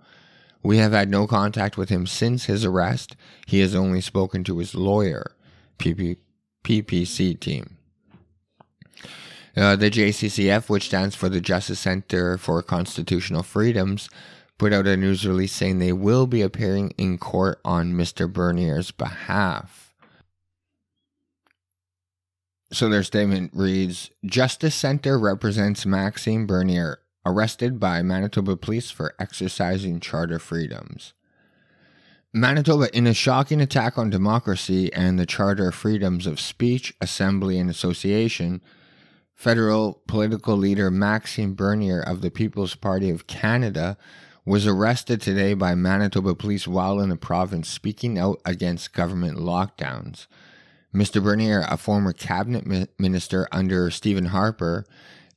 We 0.63 0.77
have 0.77 0.93
had 0.93 1.09
no 1.09 1.27
contact 1.27 1.77
with 1.77 1.89
him 1.89 2.07
since 2.07 2.45
his 2.45 2.65
arrest. 2.65 3.15
He 3.45 3.59
has 3.59 3.75
only 3.75 4.01
spoken 4.01 4.43
to 4.45 4.57
his 4.57 4.73
lawyer, 4.73 5.35
PP, 5.77 6.17
PPC 6.63 7.39
team. 7.39 7.77
Uh, 9.55 9.75
the 9.75 9.91
JCCF, 9.91 10.69
which 10.69 10.87
stands 10.87 11.15
for 11.15 11.29
the 11.29 11.39
Justice 11.39 11.79
Center 11.79 12.37
for 12.37 12.61
Constitutional 12.61 13.43
Freedoms, 13.43 14.09
put 14.57 14.73
out 14.73 14.87
a 14.87 14.97
news 14.97 15.25
release 15.25 15.53
saying 15.53 15.79
they 15.79 15.93
will 15.93 16.27
be 16.27 16.41
appearing 16.41 16.91
in 16.97 17.17
court 17.17 17.59
on 17.63 17.93
Mr. 17.93 18.31
Bernier's 18.31 18.91
behalf. 18.91 19.84
So 22.71 22.89
their 22.89 23.03
statement 23.03 23.51
reads 23.53 24.09
Justice 24.25 24.75
Center 24.75 25.19
represents 25.19 25.85
Maxime 25.85 26.47
Bernier, 26.47 26.99
arrested 27.25 27.79
by 27.79 28.01
Manitoba 28.01 28.57
police 28.57 28.89
for 28.89 29.13
exercising 29.19 29.99
charter 29.99 30.39
freedoms. 30.39 31.13
Manitoba, 32.33 32.93
in 32.95 33.07
a 33.07 33.13
shocking 33.13 33.61
attack 33.61 33.97
on 33.97 34.09
democracy 34.09 34.91
and 34.91 35.17
the 35.17 35.25
charter 35.25 35.71
freedoms 35.71 36.27
of 36.27 36.39
speech, 36.39 36.93
assembly, 36.99 37.57
and 37.57 37.69
association, 37.69 38.61
federal 39.33 40.01
political 40.07 40.57
leader 40.57 40.91
Maxime 40.91 41.55
Bernier 41.55 42.01
of 42.01 42.21
the 42.21 42.31
People's 42.31 42.75
Party 42.75 43.09
of 43.09 43.27
Canada 43.27 43.97
was 44.43 44.67
arrested 44.67 45.21
today 45.21 45.53
by 45.53 45.75
Manitoba 45.75 46.35
police 46.35 46.67
while 46.67 46.99
in 46.99 47.09
the 47.09 47.15
province 47.15 47.69
speaking 47.69 48.19
out 48.19 48.41
against 48.43 48.93
government 48.93 49.37
lockdowns. 49.37 50.27
Mr. 50.95 51.21
Bernier, 51.21 51.65
a 51.69 51.75
former 51.75 52.13
cabinet 52.13 52.65
minister 52.97 53.49
under 53.51 53.91
Stephen 53.91 54.27
Harper, 54.27 54.85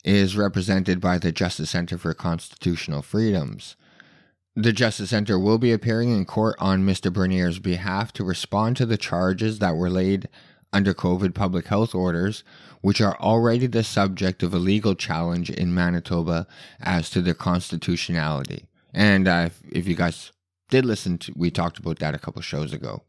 is 0.05 0.37
represented 0.37 1.00
by 1.00 1.19
the 1.19 1.33
Justice 1.33 1.71
Center 1.71 1.99
for 1.99 2.15
Constitutional 2.15 3.03
Freedoms. 3.03 3.75
The 4.55 4.73
Justice 4.73 5.11
Center 5.11 5.37
will 5.37 5.59
be 5.59 5.73
appearing 5.73 6.11
in 6.11 6.25
court 6.27 6.55
on 6.61 6.87
Mr. 6.87 7.12
Bernier's 7.12 7.59
behalf 7.59 8.12
to 8.12 8.25
respond 8.25 8.77
to 8.77 8.87
the 8.87 8.97
charges 8.97 9.59
that 9.59 9.77
were 9.77 9.91
laid 9.91 10.29
under 10.73 10.95
COVID 10.95 11.35
public 11.35 11.67
health 11.67 11.93
orders, 11.93 12.45
which 12.81 13.00
are 13.00 13.19
already 13.19 13.67
the 13.67 13.83
subject 13.83 14.45
of 14.45 14.55
a 14.55 14.59
legal 14.59 14.95
challenge 14.95 15.50
in 15.50 15.75
Manitoba 15.75 16.47
as 16.81 17.11
to 17.11 17.21
their 17.21 17.35
constitutionality. 17.35 18.67
And 18.95 19.27
uh, 19.27 19.49
if 19.73 19.88
you 19.88 19.97
guys 19.97 20.31
did 20.71 20.85
listen 20.85 21.19
to, 21.19 21.33
we 21.35 21.50
talked 21.50 21.79
about 21.79 21.99
that 21.99 22.15
a 22.15 22.19
couple 22.19 22.43
shows 22.43 22.73
ago. 22.73 23.03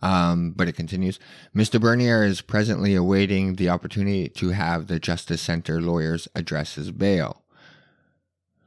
Um, 0.00 0.52
but 0.52 0.68
it 0.68 0.76
continues. 0.76 1.18
Mr. 1.54 1.80
Bernier 1.80 2.22
is 2.22 2.40
presently 2.40 2.94
awaiting 2.94 3.54
the 3.54 3.68
opportunity 3.68 4.28
to 4.28 4.50
have 4.50 4.86
the 4.86 5.00
Justice 5.00 5.42
Center 5.42 5.80
lawyers 5.80 6.28
address 6.36 6.76
his 6.76 6.92
bail. 6.92 7.42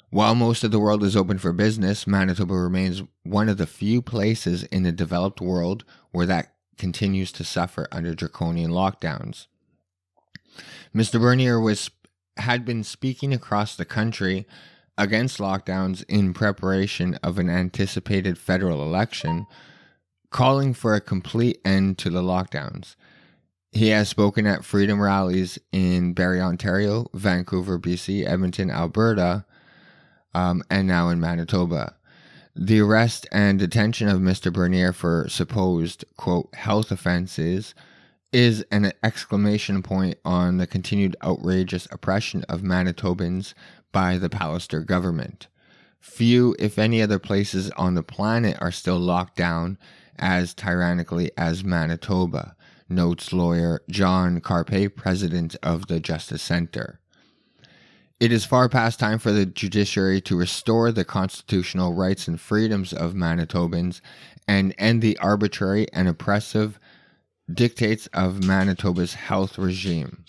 While 0.09 0.35
most 0.35 0.65
of 0.65 0.71
the 0.71 0.79
world 0.79 1.05
is 1.05 1.15
open 1.15 1.37
for 1.37 1.53
business, 1.53 2.05
Manitoba 2.05 2.53
remains 2.53 3.01
one 3.23 3.47
of 3.47 3.57
the 3.57 3.65
few 3.65 4.01
places 4.01 4.63
in 4.63 4.83
the 4.83 4.91
developed 4.91 5.39
world 5.39 5.85
where 6.11 6.25
that 6.25 6.53
continues 6.77 7.31
to 7.31 7.45
suffer 7.45 7.87
under 7.93 8.13
draconian 8.13 8.71
lockdowns. 8.71 9.47
Mr. 10.93 11.19
Bernier 11.19 11.61
was 11.61 11.89
had 12.37 12.65
been 12.65 12.83
speaking 12.83 13.33
across 13.33 13.75
the 13.75 13.85
country 13.85 14.45
against 14.97 15.39
lockdowns 15.39 16.03
in 16.09 16.33
preparation 16.33 17.15
of 17.23 17.37
an 17.37 17.49
anticipated 17.49 18.37
federal 18.37 18.83
election, 18.83 19.47
calling 20.31 20.73
for 20.73 20.95
a 20.95 21.01
complete 21.01 21.59
end 21.63 21.97
to 21.99 22.09
the 22.09 22.21
lockdowns. 22.21 22.95
He 23.71 23.89
has 23.89 24.09
spoken 24.09 24.47
at 24.47 24.65
freedom 24.65 24.99
rallies 24.99 25.59
in 25.71 26.13
Barrie, 26.13 26.41
Ontario, 26.41 27.07
Vancouver, 27.13 27.77
BC, 27.77 28.27
Edmonton, 28.27 28.71
Alberta, 28.71 29.45
um, 30.33 30.63
and 30.69 30.87
now 30.87 31.09
in 31.09 31.19
Manitoba. 31.19 31.95
The 32.55 32.81
arrest 32.81 33.27
and 33.31 33.59
detention 33.59 34.09
of 34.09 34.19
Mr. 34.19 34.51
Bernier 34.51 34.91
for 34.91 35.27
supposed, 35.29 36.03
quote, 36.17 36.53
health 36.55 36.91
offenses 36.91 37.73
is 38.33 38.65
an 38.71 38.91
exclamation 39.03 39.83
point 39.83 40.17
on 40.25 40.57
the 40.57 40.67
continued 40.67 41.15
outrageous 41.23 41.87
oppression 41.91 42.43
of 42.49 42.61
Manitobans 42.61 43.53
by 43.91 44.17
the 44.17 44.29
Pallister 44.29 44.85
government. 44.85 45.47
Few, 46.01 46.55
if 46.57 46.79
any, 46.79 47.01
other 47.01 47.19
places 47.19 47.69
on 47.71 47.93
the 47.93 48.03
planet 48.03 48.57
are 48.59 48.71
still 48.71 48.97
locked 48.97 49.37
down 49.37 49.77
as 50.17 50.53
tyrannically 50.53 51.31
as 51.37 51.63
Manitoba, 51.63 52.55
notes 52.89 53.31
lawyer 53.31 53.81
John 53.87 54.41
Carpay, 54.41 54.95
president 54.95 55.55
of 55.61 55.87
the 55.87 55.99
Justice 55.99 56.41
Center. 56.41 56.99
It 58.19 58.31
is 58.31 58.45
far 58.45 58.67
past 58.67 58.99
time 58.99 59.19
for 59.19 59.31
the 59.31 59.45
judiciary 59.45 60.21
to 60.21 60.35
restore 60.35 60.91
the 60.91 61.05
constitutional 61.05 61.93
rights 61.93 62.27
and 62.27 62.39
freedoms 62.39 62.93
of 62.93 63.13
Manitobans 63.13 64.01
and 64.47 64.75
end 64.79 65.01
the 65.01 65.17
arbitrary 65.19 65.87
and 65.93 66.07
oppressive 66.07 66.79
dictates 67.51 68.07
of 68.07 68.43
Manitoba's 68.43 69.13
health 69.13 69.57
regime. 69.57 70.25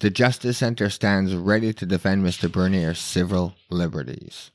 The 0.00 0.10
Justice 0.10 0.58
Center 0.58 0.90
stands 0.90 1.34
ready 1.34 1.72
to 1.72 1.86
defend 1.86 2.24
Mr. 2.24 2.50
Bernier's 2.50 2.98
civil 2.98 3.54
liberties. 3.70 4.50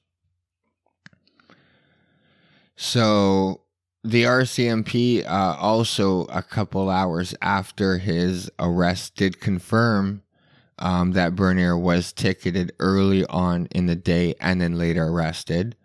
So, 2.76 3.62
the 4.04 4.24
RCMP, 4.24 5.26
uh, 5.26 5.56
also 5.60 6.26
a 6.26 6.42
couple 6.42 6.90
hours 6.90 7.36
after 7.42 8.00
his 8.00 8.50
arrest, 8.58 9.16
did 9.16 9.40
confirm 9.40 10.24
um, 10.80 11.12
that 11.12 11.36
Bernier 11.36 11.78
was 11.78 12.12
ticketed 12.12 12.74
early 12.80 13.26
on 13.28 13.68
in 13.68 13.86
the 13.86 13.96
day 13.96 14.34
and 14.40 14.60
then 14.60 14.78
later 14.78 15.06
arrested. 15.06 15.76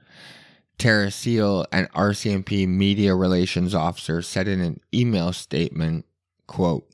Tara 0.79 1.11
Seel, 1.11 1.67
an 1.73 1.89
RCMP 1.95 2.67
media 2.67 3.15
relations 3.15 3.75
officer, 3.75 4.23
said 4.23 4.49
in 4.49 4.61
an 4.61 4.81
email 4.95 5.33
statement, 5.33 6.07
quote, 6.47 6.89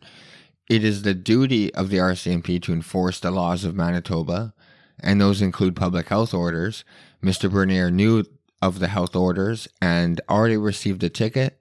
It 0.69 0.85
is 0.85 1.03
the 1.03 1.15
duty 1.15 1.73
of 1.75 1.89
the 1.89 1.99
RCMP 1.99 2.61
to 2.63 2.73
enforce 2.73 3.21
the 3.21 3.31
laws 3.31 3.65
of 3.65 3.75
Manitoba, 3.75 4.55
and 5.01 5.21
those 5.21 5.43
include 5.43 5.77
public 5.77 6.09
health 6.09 6.35
orders. 6.35 6.85
Mr. 7.23 7.51
Bernier 7.51 7.91
knew 7.91 8.25
of 8.62 8.78
the 8.78 8.88
health 8.88 9.16
orders 9.16 9.69
and 9.83 10.21
already 10.31 10.57
received 10.57 11.02
a 11.02 11.11
ticket. 11.11 11.59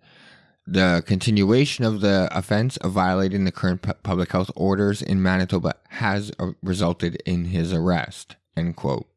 The 0.68 1.04
continuation 1.06 1.84
of 1.84 2.00
the 2.02 2.30
offense 2.32 2.78
of 2.78 2.92
violating 2.92 3.44
the 3.44 3.52
current 3.52 3.82
pu- 3.82 3.96
public 4.04 4.32
health 4.32 4.52
orders 4.56 5.02
in 5.02 5.22
Manitoba 5.22 5.74
has 5.90 6.32
uh, 6.38 6.52
resulted 6.62 7.16
in 7.26 7.46
his 7.46 7.74
arrest. 7.74 8.36
End 8.56 8.76
quote. 8.76 9.08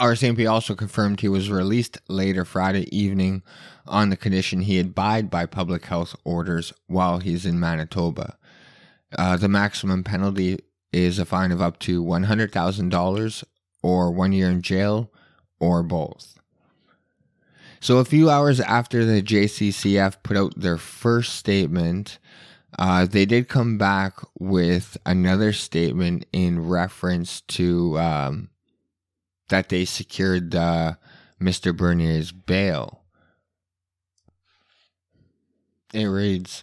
RCMP 0.00 0.50
also 0.50 0.74
confirmed 0.74 1.20
he 1.20 1.28
was 1.28 1.50
released 1.50 1.98
later 2.08 2.44
Friday 2.44 2.94
evening 2.96 3.42
on 3.86 4.10
the 4.10 4.16
condition 4.16 4.62
he 4.62 4.78
abide 4.78 5.30
by 5.30 5.46
public 5.46 5.86
health 5.86 6.14
orders 6.24 6.72
while 6.86 7.18
he's 7.18 7.46
in 7.46 7.58
Manitoba. 7.58 8.36
Uh, 9.16 9.36
the 9.36 9.48
maximum 9.48 10.04
penalty 10.04 10.58
is 10.92 11.18
a 11.18 11.24
fine 11.24 11.50
of 11.50 11.62
up 11.62 11.78
to 11.80 12.04
$100,000 12.04 13.44
or 13.82 14.10
one 14.10 14.32
year 14.32 14.50
in 14.50 14.62
jail 14.62 15.10
or 15.60 15.82
both. 15.82 16.38
So, 17.80 17.98
a 17.98 18.04
few 18.04 18.28
hours 18.28 18.60
after 18.60 19.04
the 19.04 19.22
JCCF 19.22 20.22
put 20.22 20.36
out 20.36 20.58
their 20.60 20.78
first 20.78 21.36
statement, 21.36 22.18
Uh, 22.78 23.06
they 23.06 23.24
did 23.24 23.48
come 23.48 23.78
back 23.78 24.14
with 24.38 24.96
another 25.06 25.52
statement 25.52 26.26
in 26.32 26.68
reference 26.68 27.40
to 27.40 27.98
um, 27.98 28.50
that 29.48 29.68
they 29.70 29.84
secured 29.84 30.54
uh, 30.54 30.92
Mr. 31.40 31.74
Bernier's 31.74 32.30
bail. 32.30 33.02
It 35.94 36.04
reads 36.04 36.62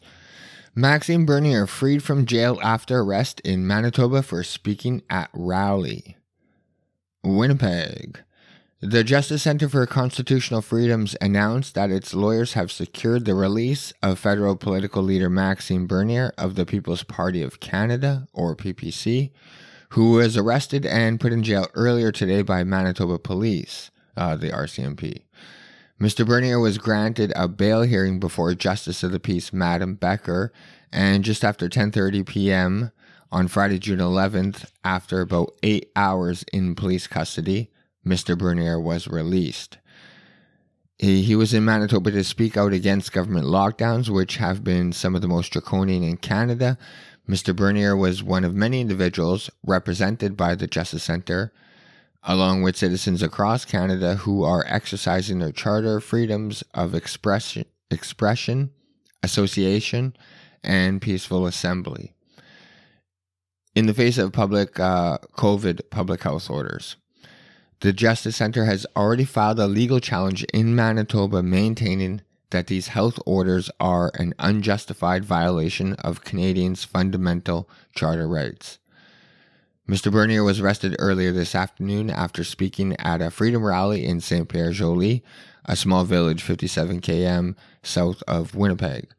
Maxime 0.75 1.25
Bernier 1.25 1.65
freed 1.65 2.03
from 2.03 2.25
jail 2.27 2.59
after 2.61 2.99
arrest 2.99 3.39
in 3.41 3.65
Manitoba 3.65 4.21
for 4.21 4.43
speaking 4.43 5.01
at 5.09 5.29
rally. 5.33 6.17
Winnipeg. 7.23 8.19
The 8.81 9.05
Justice 9.05 9.43
Center 9.43 9.69
for 9.69 9.85
Constitutional 9.85 10.61
Freedoms 10.61 11.15
announced 11.21 11.75
that 11.75 11.89
its 11.89 12.13
lawyers 12.13 12.53
have 12.53 12.73
secured 12.73 13.23
the 13.23 13.33
release 13.33 13.93
of 14.03 14.19
federal 14.19 14.57
political 14.57 15.01
leader 15.01 15.29
Maxime 15.29 15.87
Bernier 15.87 16.33
of 16.37 16.55
the 16.55 16.65
People's 16.65 17.01
Party 17.01 17.41
of 17.41 17.61
Canada, 17.61 18.27
or 18.33 18.53
PPC, 18.53 19.31
who 19.91 20.11
was 20.11 20.35
arrested 20.35 20.85
and 20.85 21.21
put 21.21 21.31
in 21.31 21.41
jail 21.41 21.67
earlier 21.73 22.11
today 22.11 22.41
by 22.41 22.65
Manitoba 22.65 23.17
Police, 23.17 23.91
uh, 24.17 24.35
the 24.35 24.49
RCMP. 24.49 25.21
Mr. 25.97 26.27
Bernier 26.27 26.59
was 26.59 26.77
granted 26.77 27.31
a 27.33 27.47
bail 27.47 27.83
hearing 27.83 28.19
before 28.19 28.53
Justice 28.55 29.03
of 29.03 29.13
the 29.13 29.21
Peace 29.21 29.53
Madam 29.53 29.95
Becker, 29.95 30.51
and 30.91 31.23
just 31.23 31.45
after 31.45 31.69
10:30 31.69 32.25
p.m. 32.25 32.91
on 33.31 33.47
Friday, 33.47 33.79
June 33.79 33.99
11th, 33.99 34.69
after 34.83 35.21
about 35.21 35.53
eight 35.63 35.89
hours 35.95 36.43
in 36.51 36.75
police 36.75 37.07
custody, 37.07 37.71
Mr. 38.05 38.37
Bernier 38.37 38.79
was 38.79 39.07
released. 39.07 39.77
He, 40.97 41.35
was 41.35 41.53
in 41.53 41.65
Manitoba 41.65 42.11
to 42.11 42.23
speak 42.23 42.55
out 42.55 42.71
against 42.71 43.11
government 43.11 43.47
lockdowns, 43.47 44.07
which 44.09 44.37
have 44.37 44.63
been 44.63 44.93
some 44.93 45.13
of 45.13 45.21
the 45.21 45.27
most 45.27 45.51
draconian 45.51 46.03
in 46.03 46.17
Canada. 46.17 46.77
Mr. 47.27 47.53
Bernier 47.53 47.97
was 47.97 48.23
one 48.23 48.45
of 48.45 48.55
many 48.55 48.79
individuals 48.79 49.49
represented 49.65 50.37
by 50.37 50.55
the 50.55 50.67
Justice 50.67 51.03
Center, 51.03 51.51
along 52.23 52.61
with 52.61 52.77
citizens 52.77 53.21
across 53.21 53.65
Canada 53.65 54.15
who 54.15 54.43
are 54.43 54.63
exercising 54.67 55.39
their 55.39 55.51
charter 55.51 55.99
freedoms 55.99 56.63
of 56.73 56.95
expression, 56.95 57.65
expression 57.91 58.71
association, 59.21 60.15
and 60.63 61.01
peaceful 61.01 61.45
assembly 61.45 62.13
in 63.75 63.85
the 63.85 63.93
face 63.93 64.17
of 64.17 64.31
public 64.31 64.79
uh, 64.79 65.17
COVID 65.37 65.89
public 65.89 66.23
health 66.23 66.49
orders. 66.49 66.95
The 67.85 67.93
Justice 67.93 68.37
Center 68.37 68.65
has 68.65 68.87
already 68.95 69.25
filed 69.25 69.59
a 69.59 69.67
legal 69.67 69.99
challenge 69.99 70.43
in 70.45 70.75
Manitoba 70.75 71.43
maintaining 71.43 72.21
that 72.49 72.65
these 72.65 72.87
health 72.87 73.19
orders 73.27 73.69
are 73.79 74.11
an 74.15 74.33
unjustified 74.39 75.23
violation 75.23 75.93
of 75.93 76.23
Canadians' 76.23 76.83
fundamental 76.83 77.69
charter 77.93 78.27
rights. 78.27 78.79
Mr. 79.87 80.11
Bernier 80.11 80.43
was 80.43 80.59
arrested 80.59 80.95
earlier 80.97 81.31
this 81.31 81.53
afternoon 81.53 82.09
after 82.09 82.43
speaking 82.43 82.95
at 82.97 83.21
a 83.21 83.29
freedom 83.29 83.63
rally 83.63 84.03
in 84.03 84.19
Saint 84.19 84.49
Pierre 84.49 84.71
Jolys, 84.71 85.21
a 85.65 85.75
small 85.75 86.05
village 86.05 86.41
57 86.41 87.01
km 87.01 87.55
south 87.83 88.23
of 88.27 88.55
Winnipeg. 88.55 89.09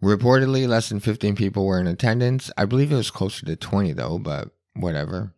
Reportedly, 0.00 0.68
less 0.68 0.88
than 0.88 1.00
15 1.00 1.34
people 1.34 1.66
were 1.66 1.80
in 1.80 1.88
attendance. 1.88 2.52
I 2.56 2.66
believe 2.66 2.92
it 2.92 2.96
was 2.96 3.10
closer 3.10 3.44
to 3.46 3.56
20, 3.56 3.94
though, 3.94 4.20
but 4.20 4.50
whatever. 4.74 5.32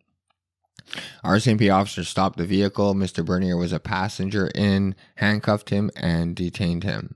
RCMP 1.23 1.73
officers 1.73 2.07
stopped 2.07 2.37
the 2.37 2.45
vehicle. 2.45 2.93
Mr. 2.93 3.25
Bernier 3.25 3.57
was 3.57 3.73
a 3.73 3.79
passenger 3.79 4.47
in, 4.53 4.95
handcuffed 5.15 5.69
him, 5.69 5.89
and 5.95 6.35
detained 6.35 6.83
him. 6.83 7.15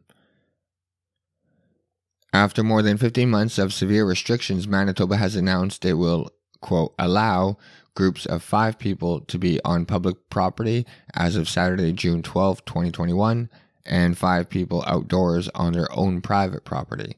After 2.32 2.64
more 2.64 2.82
than 2.82 2.98
15 2.98 3.30
months 3.30 3.58
of 3.58 3.74
severe 3.74 4.06
restrictions, 4.06 4.68
Manitoba 4.68 5.18
has 5.18 5.36
announced 5.36 5.84
it 5.84 5.94
will, 5.94 6.32
quote, 6.62 6.94
allow 7.00 7.58
groups 7.96 8.26
of 8.26 8.44
five 8.44 8.78
people 8.78 9.20
to 9.22 9.38
be 9.40 9.60
on 9.66 9.86
public 9.86 10.30
property 10.30 10.86
as 11.16 11.36
of 11.36 11.50
Saturday, 11.50 11.92
June 11.92 12.22
12, 12.22 12.64
2021, 12.66 13.50
and 13.86 14.18
five 14.18 14.50
people 14.50 14.84
outdoors 14.86 15.50
on 15.56 15.74
their 15.74 15.92
own 15.92 16.22
private 16.22 16.64
property. 16.64 17.18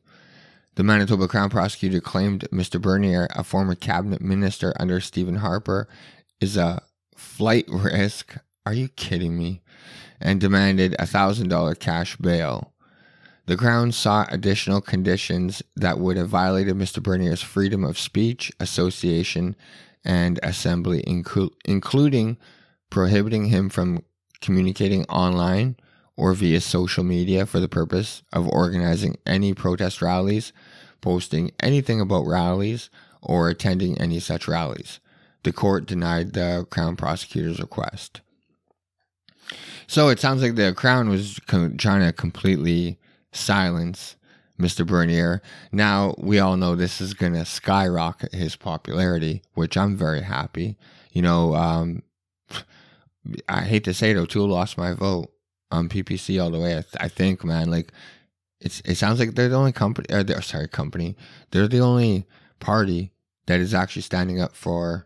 The 0.75 0.83
Manitoba 0.83 1.27
Crown 1.27 1.49
Prosecutor 1.49 1.99
claimed 1.99 2.47
Mr. 2.51 2.81
Bernier, 2.81 3.27
a 3.35 3.43
former 3.43 3.75
cabinet 3.75 4.21
minister 4.21 4.73
under 4.79 5.01
Stephen 5.01 5.35
Harper, 5.35 5.89
is 6.41 6.57
a 6.57 6.81
flight 7.15 7.65
risk. 7.69 8.35
Are 8.65 8.73
you 8.73 8.89
kidding 8.89 9.37
me? 9.37 9.61
And 10.19 10.41
demanded 10.41 10.93
a 10.95 11.05
$1,000 11.05 11.79
cash 11.79 12.17
bail. 12.17 12.73
The 13.45 13.57
Crown 13.57 13.91
sought 13.91 14.33
additional 14.33 14.81
conditions 14.81 15.63
that 15.75 15.99
would 15.99 16.15
have 16.17 16.29
violated 16.29 16.75
Mr. 16.75 17.01
Bernier's 17.01 17.41
freedom 17.41 17.83
of 17.83 17.97
speech, 17.97 18.51
association, 18.59 19.55
and 20.05 20.39
assembly, 20.43 21.03
inclu- 21.03 21.51
including 21.65 22.37
prohibiting 22.89 23.45
him 23.45 23.69
from 23.69 24.03
communicating 24.41 25.05
online 25.05 25.75
or 26.15 26.33
via 26.33 26.61
social 26.61 27.03
media 27.03 27.45
for 27.45 27.59
the 27.59 27.67
purpose 27.67 28.21
of 28.31 28.47
organizing 28.47 29.17
any 29.25 29.53
protest 29.53 30.01
rallies, 30.01 30.53
posting 31.01 31.51
anything 31.59 31.99
about 31.99 32.27
rallies, 32.27 32.89
or 33.21 33.49
attending 33.49 33.99
any 33.99 34.19
such 34.19 34.47
rallies. 34.47 35.00
The 35.43 35.51
court 35.51 35.85
denied 35.85 36.33
the 36.33 36.67
Crown 36.69 36.95
prosecutor's 36.95 37.59
request. 37.59 38.21
So 39.87 40.09
it 40.09 40.19
sounds 40.19 40.41
like 40.41 40.55
the 40.55 40.73
Crown 40.73 41.09
was 41.09 41.39
co- 41.47 41.69
trying 41.69 42.01
to 42.01 42.13
completely 42.13 42.99
silence 43.31 44.15
Mr. 44.59 44.85
Bernier. 44.85 45.41
Now, 45.71 46.15
we 46.17 46.39
all 46.39 46.55
know 46.55 46.75
this 46.75 47.01
is 47.01 47.13
going 47.13 47.33
to 47.33 47.45
skyrocket 47.45 48.33
his 48.33 48.55
popularity, 48.55 49.41
which 49.53 49.75
I'm 49.75 49.97
very 49.97 50.21
happy. 50.21 50.77
You 51.11 51.23
know, 51.23 51.55
um, 51.55 52.03
I 53.49 53.61
hate 53.61 53.83
to 53.85 53.93
say 53.93 54.11
it, 54.11 54.17
O'Toole 54.17 54.47
lost 54.47 54.77
my 54.77 54.93
vote 54.93 55.31
on 55.71 55.89
PPC 55.89 56.41
all 56.41 56.51
the 56.51 56.59
way. 56.59 56.71
I, 56.77 56.81
th- 56.81 56.95
I 56.99 57.07
think, 57.07 57.43
man, 57.43 57.71
like 57.71 57.91
it's 58.59 58.81
it 58.85 58.95
sounds 58.95 59.19
like 59.19 59.35
they're 59.35 59.49
the 59.49 59.55
only 59.55 59.71
company. 59.71 60.07
Or 60.13 60.23
they're, 60.23 60.41
sorry, 60.41 60.67
company. 60.67 61.15
They're 61.49 61.67
the 61.67 61.79
only 61.79 62.27
party 62.59 63.11
that 63.47 63.59
is 63.59 63.73
actually 63.73 64.03
standing 64.03 64.39
up 64.39 64.55
for 64.55 65.05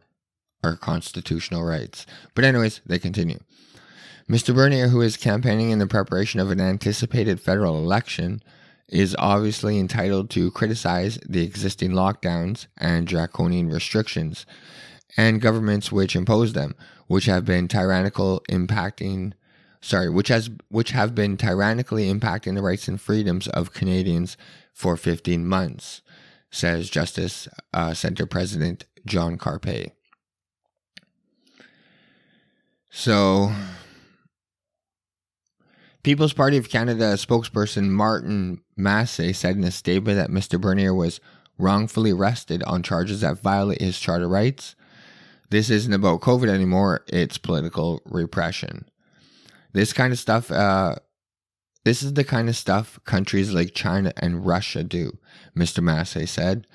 our 0.66 0.76
constitutional 0.76 1.64
rights. 1.64 2.06
But 2.34 2.44
anyways, 2.44 2.82
they 2.86 3.00
continue. 3.00 3.40
Mr. 4.30 4.54
Bernier, 4.54 4.88
who 4.88 5.02
is 5.02 5.18
campaigning 5.18 5.70
in 5.70 5.80
the 5.80 5.88
preparation 5.88 6.40
of 6.40 6.52
an 6.52 6.60
anticipated 6.60 7.40
federal 7.40 7.78
election, 7.78 8.42
is 8.88 9.16
obviously 9.18 9.80
entitled 9.80 10.30
to 10.32 10.52
criticize 10.52 11.20
the 11.28 11.44
existing 11.44 11.92
lockdowns 11.92 12.68
and 12.78 13.08
draconian 13.08 13.70
restrictions 13.70 14.46
and 15.18 15.42
governments 15.42 15.92
which 15.92 16.16
impose 16.16 16.54
them, 16.54 16.76
which 17.08 17.26
have 17.26 17.46
been 17.46 17.68
tyrannical 17.68 18.44
impacting 18.50 19.34
sorry, 19.82 20.10
which 20.10 20.30
has 20.30 20.50
which 20.70 20.92
have 20.92 21.14
been 21.14 21.38
tyrannically 21.38 22.12
impacting 22.12 22.56
the 22.56 22.62
rights 22.64 22.88
and 22.88 23.00
freedoms 23.00 23.48
of 23.50 23.74
Canadians 23.74 24.36
for 24.74 24.98
15 24.98 25.46
months, 25.46 26.02
says 26.50 26.90
Justice 26.90 27.48
uh, 27.74 27.94
Center 27.94 28.26
President 28.26 28.86
John 29.06 29.38
Carpay. 29.38 29.92
So, 32.98 33.52
People's 36.02 36.32
Party 36.32 36.56
of 36.56 36.70
Canada 36.70 37.16
spokesperson 37.16 37.90
Martin 37.90 38.62
Masse 38.78 39.38
said 39.38 39.58
in 39.58 39.66
a 39.66 39.70
statement 39.70 40.16
that 40.16 40.30
Mr. 40.30 40.60
Bernier 40.60 40.94
was 40.94 41.20
wrongfully 41.58 42.12
arrested 42.12 42.64
on 42.64 42.84
charges 42.84 43.20
that 43.20 43.42
violate 43.42 43.82
his 43.82 44.00
charter 44.00 44.30
rights. 44.30 44.78
This 45.50 45.70
isn't 45.70 45.92
about 45.94 46.22
COVID 46.22 46.48
anymore, 46.48 47.04
it's 47.08 47.38
political 47.38 48.02
repression. 48.06 48.86
This 49.74 49.92
kind 49.92 50.14
of 50.14 50.18
stuff, 50.18 50.50
uh, 50.50 50.96
this 51.84 52.02
is 52.02 52.14
the 52.14 52.24
kind 52.24 52.48
of 52.48 52.56
stuff 52.56 52.98
countries 53.04 53.54
like 53.54 53.76
China 53.76 54.14
and 54.16 54.46
Russia 54.46 54.86
do, 54.86 55.18
Mr. 55.54 55.84
Masse 55.84 56.32
said. 56.32 56.66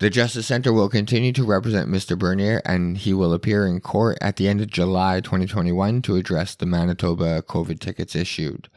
The 0.00 0.10
Justice 0.10 0.46
Center 0.46 0.72
will 0.72 0.88
continue 0.88 1.32
to 1.32 1.42
represent 1.42 1.90
Mr. 1.90 2.16
Bernier 2.16 2.62
and 2.64 2.96
he 2.96 3.12
will 3.12 3.32
appear 3.32 3.66
in 3.66 3.80
court 3.80 4.16
at 4.20 4.36
the 4.36 4.46
end 4.46 4.60
of 4.60 4.68
July 4.68 5.18
2021 5.20 6.02
to 6.02 6.14
address 6.14 6.54
the 6.54 6.66
Manitoba 6.66 7.42
COVID 7.42 7.80
tickets 7.80 8.14
issued. 8.14 8.68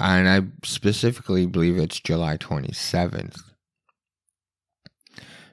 And 0.00 0.28
I 0.28 0.66
specifically 0.66 1.46
believe 1.46 1.78
it's 1.78 2.00
July 2.00 2.36
27th. 2.36 3.40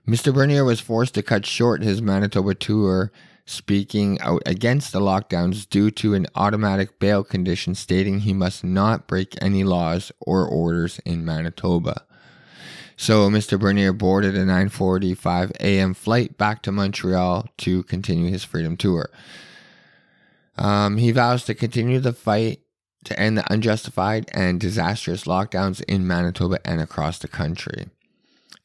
Mr. 0.08 0.34
Bernier 0.34 0.66
was 0.66 0.80
forced 0.80 1.14
to 1.14 1.22
cut 1.22 1.46
short 1.46 1.84
his 1.84 2.02
Manitoba 2.02 2.56
tour 2.56 3.12
speaking 3.46 4.20
out 4.22 4.42
against 4.48 4.94
the 4.94 5.00
lockdowns 5.00 5.70
due 5.70 5.92
to 5.92 6.16
an 6.16 6.26
automatic 6.34 6.98
bail 6.98 7.24
condition 7.24 7.76
stating 7.76 8.22
he 8.22 8.34
must 8.34 8.64
not 8.64 9.08
break 9.08 9.36
any 9.44 9.64
laws 9.64 10.12
or 10.20 10.48
orders 10.48 11.00
in 11.06 11.24
Manitoba. 11.24 12.07
So 13.00 13.30
Mr. 13.30 13.60
Bernier 13.60 13.94
boarded 13.94 14.36
a 14.36 14.44
9:45 14.44 15.52
a.m. 15.60 15.94
flight 15.94 16.36
back 16.36 16.64
to 16.64 16.72
Montreal 16.72 17.48
to 17.60 17.84
continue 17.84 18.32
his 18.32 18.44
freedom 18.44 18.76
tour. 18.76 19.12
Um, 20.58 20.98
he 20.98 21.12
vows 21.12 21.46
to 21.46 21.54
continue 21.54 22.00
the 22.00 22.12
fight 22.12 22.62
to 23.06 23.18
end 23.18 23.38
the 23.38 23.54
unjustified 23.54 24.30
and 24.34 24.60
disastrous 24.60 25.26
lockdowns 25.26 25.84
in 25.88 26.08
Manitoba 26.08 26.60
and 26.66 26.82
across 26.82 27.20
the 27.20 27.28
country. 27.28 27.88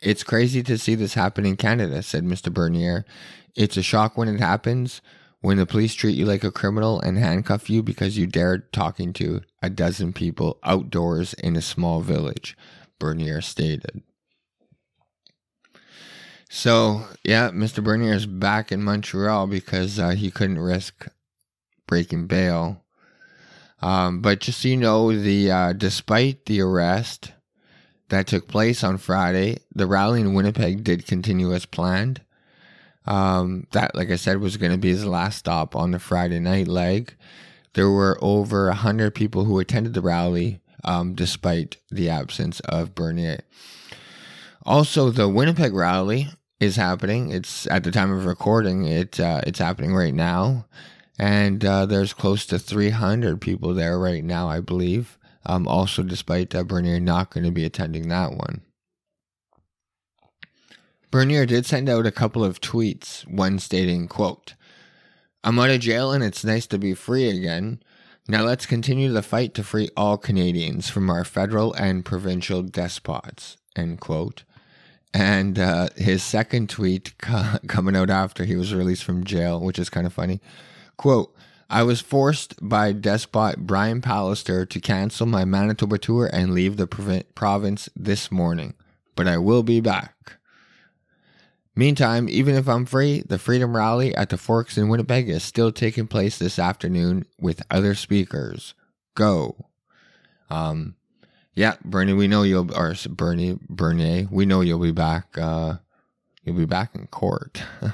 It's 0.00 0.24
crazy 0.24 0.62
to 0.62 0.78
see 0.78 0.94
this 0.94 1.14
happen 1.14 1.44
in 1.44 1.56
Canada, 1.56 2.02
said 2.02 2.24
Mr. 2.24 2.52
Bernier. 2.52 3.04
It's 3.54 3.76
a 3.76 3.82
shock 3.82 4.16
when 4.16 4.28
it 4.28 4.40
happens, 4.40 5.02
when 5.42 5.58
the 5.58 5.66
police 5.66 5.94
treat 5.94 6.16
you 6.16 6.24
like 6.24 6.42
a 6.42 6.50
criminal 6.50 6.98
and 7.00 7.18
handcuff 7.18 7.68
you 7.68 7.82
because 7.82 8.16
you 8.16 8.26
dared 8.26 8.72
talking 8.72 9.12
to 9.12 9.42
a 9.62 9.68
dozen 9.68 10.14
people 10.14 10.58
outdoors 10.64 11.34
in 11.34 11.54
a 11.54 11.62
small 11.62 12.00
village, 12.00 12.56
Bernier 12.98 13.42
stated. 13.42 14.02
So, 16.54 17.06
yeah, 17.24 17.48
Mr. 17.48 17.82
Bernier 17.82 18.12
is 18.12 18.26
back 18.26 18.70
in 18.70 18.82
Montreal 18.82 19.46
because 19.46 19.98
uh, 19.98 20.10
he 20.10 20.30
couldn't 20.30 20.58
risk 20.58 21.08
breaking 21.86 22.26
bail. 22.26 22.84
Um, 23.80 24.20
but 24.20 24.40
just 24.40 24.60
so 24.60 24.68
you 24.68 24.76
know, 24.76 25.18
the 25.18 25.50
uh, 25.50 25.72
despite 25.72 26.44
the 26.44 26.60
arrest 26.60 27.32
that 28.10 28.26
took 28.26 28.48
place 28.48 28.84
on 28.84 28.98
Friday, 28.98 29.60
the 29.74 29.86
rally 29.86 30.20
in 30.20 30.34
Winnipeg 30.34 30.84
did 30.84 31.06
continue 31.06 31.54
as 31.54 31.64
planned. 31.64 32.20
Um, 33.06 33.66
that, 33.72 33.94
like 33.94 34.10
I 34.10 34.16
said, 34.16 34.38
was 34.38 34.58
going 34.58 34.72
to 34.72 34.78
be 34.78 34.90
his 34.90 35.06
last 35.06 35.38
stop 35.38 35.74
on 35.74 35.92
the 35.92 35.98
Friday 35.98 36.38
night 36.38 36.68
leg. 36.68 37.14
There 37.72 37.88
were 37.88 38.18
over 38.20 38.68
a 38.68 38.74
hundred 38.74 39.14
people 39.14 39.46
who 39.46 39.58
attended 39.58 39.94
the 39.94 40.02
rally, 40.02 40.60
um, 40.84 41.14
despite 41.14 41.78
the 41.90 42.10
absence 42.10 42.60
of 42.60 42.94
Bernier. 42.94 43.40
Also, 44.64 45.08
the 45.08 45.30
Winnipeg 45.30 45.72
rally 45.72 46.28
is 46.62 46.76
happening. 46.76 47.32
It's 47.32 47.66
at 47.66 47.82
the 47.82 47.90
time 47.90 48.12
of 48.12 48.24
recording. 48.24 48.84
It 48.84 49.18
uh, 49.18 49.40
it's 49.44 49.58
happening 49.58 49.94
right 49.94 50.14
now, 50.14 50.66
and 51.18 51.64
uh, 51.64 51.86
there's 51.86 52.14
close 52.14 52.46
to 52.46 52.58
300 52.58 53.40
people 53.40 53.74
there 53.74 53.98
right 53.98 54.24
now, 54.24 54.48
I 54.48 54.60
believe. 54.60 55.18
Um, 55.44 55.66
also, 55.66 56.04
despite 56.04 56.54
uh, 56.54 56.62
Bernier 56.62 57.00
not 57.00 57.30
going 57.30 57.42
to 57.42 57.50
be 57.50 57.64
attending 57.64 58.08
that 58.08 58.34
one. 58.34 58.62
Bernier 61.10 61.46
did 61.46 61.66
send 61.66 61.88
out 61.88 62.06
a 62.06 62.12
couple 62.12 62.44
of 62.44 62.60
tweets, 62.60 63.28
one 63.28 63.58
stating, 63.58 64.06
quote, 64.06 64.54
I'm 65.42 65.58
out 65.58 65.70
of 65.70 65.80
jail 65.80 66.12
and 66.12 66.22
it's 66.22 66.44
nice 66.44 66.68
to 66.68 66.78
be 66.78 66.94
free 66.94 67.28
again. 67.28 67.82
Now 68.28 68.44
let's 68.44 68.66
continue 68.66 69.12
the 69.12 69.20
fight 69.20 69.52
to 69.54 69.64
free 69.64 69.90
all 69.96 70.16
Canadians 70.16 70.88
from 70.88 71.10
our 71.10 71.24
federal 71.24 71.74
and 71.74 72.04
provincial 72.04 72.62
despots, 72.62 73.56
end 73.74 74.00
quote. 74.00 74.44
And 75.14 75.58
uh, 75.58 75.88
his 75.96 76.22
second 76.22 76.70
tweet 76.70 77.16
co- 77.22 77.58
coming 77.66 77.96
out 77.96 78.10
after 78.10 78.44
he 78.44 78.56
was 78.56 78.74
released 78.74 79.04
from 79.04 79.24
jail, 79.24 79.60
which 79.60 79.78
is 79.78 79.90
kind 79.90 80.06
of 80.06 80.12
funny. 80.12 80.40
Quote, 80.96 81.34
I 81.68 81.82
was 81.84 82.00
forced 82.00 82.54
by 82.60 82.92
despot 82.92 83.66
Brian 83.66 84.02
Pallister 84.02 84.68
to 84.68 84.80
cancel 84.80 85.26
my 85.26 85.44
Manitoba 85.44 85.98
tour 85.98 86.28
and 86.30 86.52
leave 86.52 86.76
the 86.76 86.86
prov- 86.86 87.34
province 87.34 87.88
this 87.96 88.30
morning, 88.30 88.74
but 89.16 89.26
I 89.26 89.38
will 89.38 89.62
be 89.62 89.80
back. 89.80 90.36
Meantime, 91.74 92.28
even 92.28 92.54
if 92.54 92.68
I'm 92.68 92.84
free, 92.84 93.22
the 93.26 93.38
Freedom 93.38 93.74
Rally 93.74 94.14
at 94.14 94.28
the 94.28 94.36
Forks 94.36 94.76
in 94.76 94.88
Winnipeg 94.90 95.30
is 95.30 95.42
still 95.42 95.72
taking 95.72 96.06
place 96.06 96.36
this 96.36 96.58
afternoon 96.58 97.24
with 97.40 97.62
other 97.70 97.94
speakers. 97.94 98.74
Go. 99.14 99.70
Um, 100.50 100.96
yeah, 101.54 101.74
Bernie, 101.84 102.12
we 102.12 102.28
know 102.28 102.42
you'll, 102.42 102.74
or 102.76 102.94
Bernie, 103.10 103.58
Bernier, 103.68 104.28
we 104.30 104.46
know 104.46 104.60
you'll 104.60 104.78
be 104.78 104.92
back, 104.92 105.36
uh, 105.36 105.76
you'll 106.44 106.56
be 106.56 106.64
back 106.64 106.94
in 106.94 107.06
court. 107.08 107.62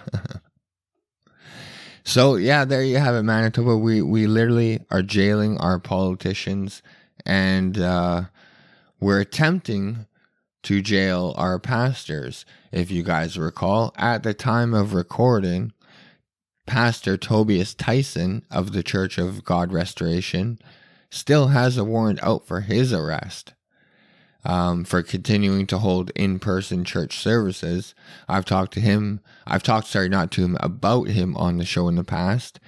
so 2.04 2.36
yeah, 2.36 2.64
there 2.64 2.82
you 2.82 2.98
have 2.98 3.14
it, 3.14 3.22
Manitoba. 3.22 3.76
We, 3.76 4.02
we 4.02 4.26
literally 4.26 4.80
are 4.90 5.02
jailing 5.02 5.58
our 5.58 5.78
politicians 5.78 6.82
and, 7.26 7.78
uh, 7.78 8.24
we're 9.00 9.20
attempting 9.20 10.06
to 10.64 10.82
jail 10.82 11.34
our 11.36 11.58
pastors. 11.58 12.44
If 12.72 12.90
you 12.90 13.02
guys 13.02 13.38
recall, 13.38 13.94
at 13.96 14.22
the 14.22 14.34
time 14.34 14.74
of 14.74 14.92
recording, 14.92 15.72
Pastor 16.66 17.16
Tobias 17.16 17.74
Tissen 17.74 18.42
of 18.50 18.72
the 18.72 18.82
Church 18.82 19.18
of 19.18 19.44
God 19.44 19.72
Restoration 19.72 20.58
still 21.10 21.48
has 21.48 21.76
a 21.76 21.84
warrant 21.84 22.22
out 22.22 22.46
for 22.46 22.60
his 22.62 22.92
arrest 22.92 23.54
um, 24.44 24.84
for 24.84 25.02
continuing 25.02 25.66
to 25.66 25.78
hold 25.78 26.10
in 26.10 26.38
person 26.38 26.84
church 26.84 27.18
services. 27.18 27.94
I've 28.28 28.44
talked 28.44 28.72
to 28.74 28.80
him, 28.80 29.20
I've 29.46 29.62
talked, 29.62 29.88
sorry, 29.88 30.08
not 30.08 30.30
to 30.32 30.42
him, 30.42 30.56
about 30.60 31.08
him 31.08 31.36
on 31.36 31.58
the 31.58 31.64
show 31.64 31.88
in 31.88 31.96
the 31.96 32.04
past. 32.04 32.60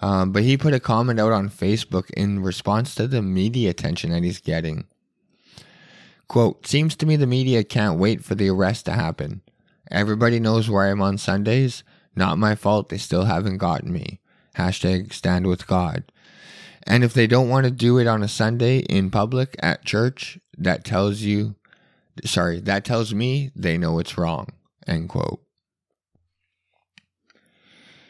Um, 0.00 0.32
but 0.32 0.42
he 0.42 0.56
put 0.56 0.74
a 0.74 0.80
comment 0.80 1.18
out 1.18 1.32
on 1.32 1.48
Facebook 1.48 2.10
in 2.10 2.42
response 2.42 2.94
to 2.94 3.06
the 3.06 3.22
media 3.22 3.70
attention 3.70 4.10
that 4.10 4.22
he's 4.22 4.40
getting. 4.40 4.86
Quote, 6.28 6.66
seems 6.66 6.96
to 6.96 7.06
me 7.06 7.16
the 7.16 7.26
media 7.26 7.64
can't 7.64 7.98
wait 7.98 8.24
for 8.24 8.34
the 8.34 8.48
arrest 8.48 8.86
to 8.86 8.92
happen. 8.92 9.40
Everybody 9.90 10.40
knows 10.40 10.68
where 10.68 10.84
I 10.84 10.90
am 10.90 11.00
on 11.00 11.18
Sundays. 11.18 11.84
Not 12.16 12.38
my 12.38 12.54
fault 12.54 12.88
they 12.88 12.98
still 12.98 13.24
haven't 13.24 13.58
gotten 13.58 13.92
me. 13.92 14.20
Hashtag 14.56 15.12
stand 15.12 15.46
with 15.46 15.66
God. 15.66 16.04
And 16.86 17.02
if 17.02 17.14
they 17.14 17.26
don't 17.26 17.48
want 17.48 17.64
to 17.64 17.70
do 17.70 17.98
it 17.98 18.06
on 18.06 18.22
a 18.22 18.28
Sunday 18.28 18.78
in 18.78 19.10
public 19.10 19.56
at 19.60 19.84
church, 19.84 20.38
that 20.58 20.84
tells 20.84 21.20
you, 21.20 21.56
sorry, 22.24 22.60
that 22.60 22.84
tells 22.84 23.14
me 23.14 23.50
they 23.56 23.78
know 23.78 23.98
it's 23.98 24.18
wrong. 24.18 24.48
End 24.86 25.08
quote. 25.08 25.40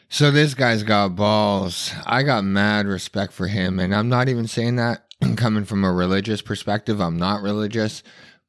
So 0.09 0.31
this 0.31 0.53
guy's 0.53 0.83
got 0.83 1.15
balls. 1.15 1.91
I 2.05 2.23
got 2.23 2.43
mad 2.43 2.85
respect 2.85 3.33
for 3.33 3.47
him. 3.47 3.79
And 3.79 3.93
I'm 3.93 4.09
not 4.09 4.29
even 4.29 4.47
saying 4.47 4.75
that 4.75 5.05
coming 5.35 5.65
from 5.65 5.83
a 5.83 5.91
religious 5.91 6.41
perspective. 6.41 6.99
I'm 6.99 7.17
not 7.17 7.41
religious, 7.41 8.03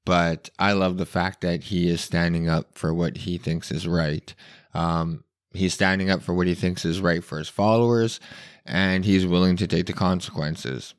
but 0.04 0.50
I 0.58 0.72
love 0.72 0.96
the 0.96 1.06
fact 1.06 1.40
that 1.40 1.64
he 1.64 1.88
is 1.88 2.00
standing 2.00 2.48
up 2.48 2.76
for 2.76 2.92
what 2.92 3.18
he 3.18 3.38
thinks 3.38 3.70
is 3.70 3.88
right. 3.88 4.34
Um, 4.74 5.24
he's 5.54 5.74
standing 5.74 6.10
up 6.10 6.22
for 6.22 6.34
what 6.34 6.46
he 6.46 6.54
thinks 6.54 6.84
is 6.84 7.00
right 7.00 7.24
for 7.24 7.38
his 7.38 7.48
followers, 7.48 8.20
and 8.66 9.04
he's 9.04 9.26
willing 9.26 9.56
to 9.56 9.66
take 9.66 9.86
the 9.86 9.92
consequences. 9.92 10.94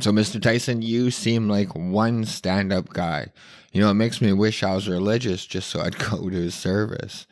So, 0.00 0.12
Mr. 0.12 0.40
Tissen, 0.40 0.82
you 0.82 1.10
seem 1.10 1.48
like 1.48 1.74
one 1.74 2.24
stand 2.24 2.72
up 2.72 2.88
guy. 2.90 3.32
You 3.72 3.80
know, 3.80 3.90
it 3.90 3.94
makes 3.94 4.20
me 4.20 4.32
wish 4.32 4.62
I 4.62 4.74
was 4.74 4.88
religious 4.88 5.46
just 5.46 5.68
so 5.68 5.80
I'd 5.80 5.98
go 6.10 6.28
to 6.28 6.36
his 6.36 6.54
service. 6.54 7.26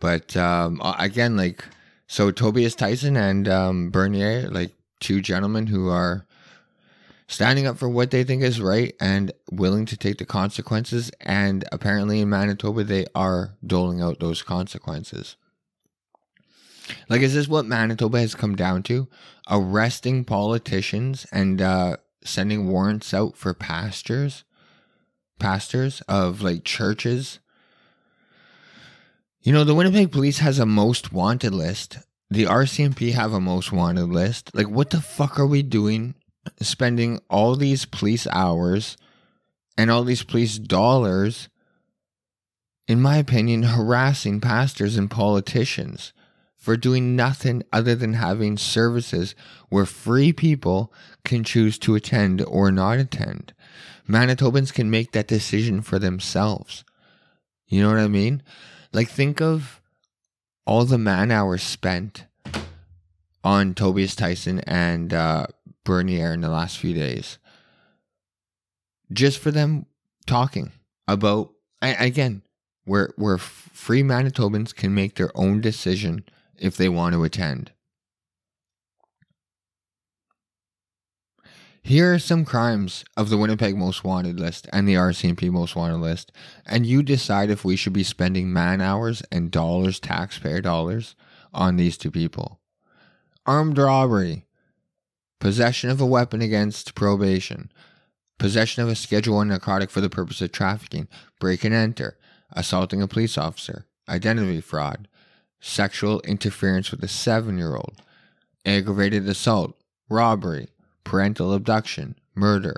But 0.00 0.36
um, 0.36 0.80
again, 0.98 1.36
like, 1.36 1.64
so 2.06 2.30
Tobias 2.30 2.74
Tissen 2.74 3.16
and 3.16 3.48
um, 3.48 3.90
Bernier, 3.90 4.48
like 4.50 4.72
two 5.00 5.20
gentlemen 5.20 5.66
who 5.66 5.88
are 5.88 6.26
standing 7.26 7.66
up 7.66 7.76
for 7.76 7.88
what 7.88 8.10
they 8.10 8.24
think 8.24 8.42
is 8.42 8.60
right 8.60 8.94
and 9.00 9.32
willing 9.50 9.84
to 9.86 9.96
take 9.96 10.18
the 10.18 10.24
consequences. 10.24 11.10
And 11.20 11.64
apparently 11.70 12.20
in 12.20 12.30
Manitoba, 12.30 12.84
they 12.84 13.06
are 13.14 13.54
doling 13.64 14.00
out 14.00 14.20
those 14.20 14.42
consequences. 14.42 15.36
Like, 17.08 17.22
is 17.22 17.34
this 17.34 17.48
what 17.48 17.66
Manitoba 17.66 18.20
has 18.20 18.34
come 18.34 18.56
down 18.56 18.82
to? 18.84 19.08
Arresting 19.50 20.24
politicians 20.24 21.26
and 21.32 21.60
uh, 21.60 21.96
sending 22.24 22.68
warrants 22.68 23.12
out 23.14 23.36
for 23.36 23.54
pastors, 23.54 24.44
pastors 25.38 26.00
of 26.08 26.42
like 26.42 26.64
churches. 26.64 27.38
You 29.40 29.52
know, 29.52 29.64
the 29.64 29.74
Winnipeg 29.74 30.12
Police 30.12 30.38
has 30.38 30.58
a 30.58 30.66
most 30.66 31.12
wanted 31.12 31.54
list. 31.54 31.98
The 32.30 32.44
RCMP 32.44 33.12
have 33.12 33.32
a 33.32 33.40
most 33.40 33.72
wanted 33.72 34.06
list. 34.06 34.54
Like, 34.54 34.68
what 34.68 34.90
the 34.90 35.00
fuck 35.00 35.38
are 35.38 35.46
we 35.46 35.62
doing 35.62 36.14
spending 36.60 37.20
all 37.30 37.56
these 37.56 37.84
police 37.84 38.26
hours 38.28 38.96
and 39.76 39.90
all 39.90 40.04
these 40.04 40.22
police 40.22 40.58
dollars, 40.58 41.48
in 42.86 43.00
my 43.00 43.16
opinion, 43.16 43.62
harassing 43.62 44.40
pastors 44.40 44.96
and 44.96 45.10
politicians 45.10 46.12
for 46.58 46.76
doing 46.76 47.14
nothing 47.14 47.62
other 47.72 47.94
than 47.94 48.14
having 48.14 48.58
services 48.58 49.34
where 49.68 49.86
free 49.86 50.32
people 50.32 50.92
can 51.24 51.44
choose 51.44 51.78
to 51.78 51.94
attend 51.94 52.42
or 52.42 52.72
not 52.72 52.98
attend. 52.98 53.54
Manitobans 54.08 54.72
can 54.74 54.90
make 54.90 55.12
that 55.12 55.28
decision 55.28 55.80
for 55.82 55.98
themselves. 55.98 56.84
You 57.68 57.80
know 57.80 57.88
what 57.88 57.98
I 57.98 58.08
mean? 58.08 58.42
Like, 58.92 59.08
think 59.08 59.40
of 59.40 59.80
all 60.66 60.84
the 60.84 60.98
man 60.98 61.30
hours 61.30 61.62
spent 61.62 62.24
on 63.44 63.74
Tobias 63.74 64.16
Tissen 64.16 64.62
and 64.66 65.14
uh, 65.14 65.46
Bernier 65.84 66.32
in 66.32 66.40
the 66.40 66.48
last 66.48 66.78
few 66.78 66.92
days. 66.92 67.38
Just 69.12 69.38
for 69.38 69.50
them 69.50 69.86
talking 70.26 70.72
about, 71.06 71.52
again, 71.80 72.42
where, 72.84 73.12
where 73.16 73.38
free 73.38 74.02
Manitobans 74.02 74.74
can 74.74 74.94
make 74.94 75.14
their 75.14 75.30
own 75.36 75.60
decision 75.60 76.24
if 76.58 76.76
they 76.76 76.88
want 76.88 77.14
to 77.14 77.24
attend. 77.24 77.72
Here 81.82 82.12
are 82.12 82.18
some 82.18 82.44
crimes 82.44 83.04
of 83.16 83.30
the 83.30 83.38
Winnipeg 83.38 83.74
Most 83.74 84.04
Wanted 84.04 84.38
list 84.38 84.68
and 84.72 84.86
the 84.86 84.94
RCMP 84.94 85.50
Most 85.50 85.74
Wanted 85.74 85.96
list, 85.96 86.32
and 86.66 86.84
you 86.84 87.02
decide 87.02 87.48
if 87.48 87.64
we 87.64 87.76
should 87.76 87.94
be 87.94 88.02
spending 88.02 88.52
man 88.52 88.82
hours 88.82 89.22
and 89.32 89.50
dollars, 89.50 89.98
taxpayer 89.98 90.60
dollars, 90.60 91.14
on 91.54 91.76
these 91.76 91.96
two 91.96 92.10
people. 92.10 92.60
Armed 93.46 93.78
robbery, 93.78 94.44
possession 95.40 95.88
of 95.88 96.00
a 96.00 96.06
weapon 96.06 96.42
against 96.42 96.94
probation, 96.94 97.72
possession 98.38 98.82
of 98.82 98.90
a 98.90 98.94
Schedule 98.94 99.36
1 99.36 99.48
narcotic 99.48 99.88
for 99.88 100.02
the 100.02 100.10
purpose 100.10 100.42
of 100.42 100.52
trafficking, 100.52 101.08
break 101.40 101.64
and 101.64 101.74
enter, 101.74 102.18
assaulting 102.52 103.00
a 103.00 103.08
police 103.08 103.38
officer, 103.38 103.86
identity 104.08 104.60
fraud, 104.60 105.08
sexual 105.60 106.20
interference 106.20 106.90
with 106.90 107.02
a 107.02 107.08
seven 107.08 107.58
year 107.58 107.74
old, 107.74 108.02
aggravated 108.64 109.28
assault, 109.28 109.76
robbery, 110.08 110.68
parental 111.04 111.52
abduction, 111.52 112.16
murder, 112.34 112.76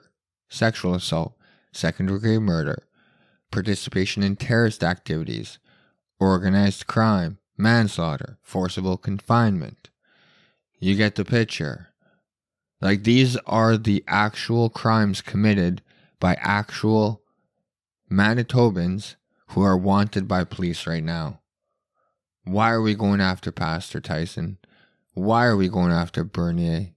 sexual 0.49 0.95
assault, 0.95 1.35
second 1.73 2.07
degree 2.07 2.39
murder, 2.39 2.85
participation 3.51 4.23
in 4.23 4.37
terrorist 4.37 4.83
activities, 4.83 5.59
organized 6.19 6.87
crime, 6.87 7.39
manslaughter, 7.57 8.39
forcible 8.43 8.97
confinement. 8.97 9.91
You 10.79 10.97
get 10.97 11.15
the 11.15 11.25
picture. 11.25 11.89
Like 12.81 13.05
these 13.05 13.37
are 13.47 13.77
the 13.77 14.03
actual 14.09 14.71
crimes 14.71 15.21
committed 15.21 15.83
by 16.19 16.37
actual 16.41 17.23
Manitobans 18.11 19.17
who 19.49 19.63
are 19.63 19.77
wanted 19.77 20.27
by 20.27 20.45
police 20.45 20.87
right 20.87 21.03
now. 21.03 21.40
Why 22.45 22.71
are 22.71 22.81
we 22.81 22.95
going 22.95 23.21
after 23.21 23.53
Pastor 23.53 24.01
Tissen? 24.01 24.57
Why 25.15 25.45
are 25.45 25.57
we 25.57 25.69
going 25.69 25.93
after 25.93 26.25
Bernier? 26.25 26.89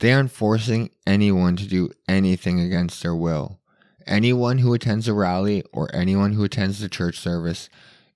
They 0.00 0.12
aren't 0.12 0.32
forcing 0.32 0.90
anyone 1.06 1.56
to 1.56 1.66
do 1.66 1.90
anything 2.08 2.60
against 2.60 3.02
their 3.02 3.14
will. 3.14 3.60
Anyone 4.06 4.58
who 4.58 4.74
attends 4.74 5.08
a 5.08 5.14
rally 5.14 5.62
or 5.72 5.94
anyone 5.94 6.32
who 6.32 6.44
attends 6.44 6.80
the 6.80 6.88
church 6.88 7.18
service 7.18 7.70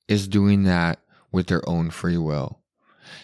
is 0.08 0.28
doing 0.28 0.64
that 0.64 0.98
with 1.30 1.46
their 1.46 1.66
own 1.68 1.90
free 1.90 2.18
will. 2.18 2.58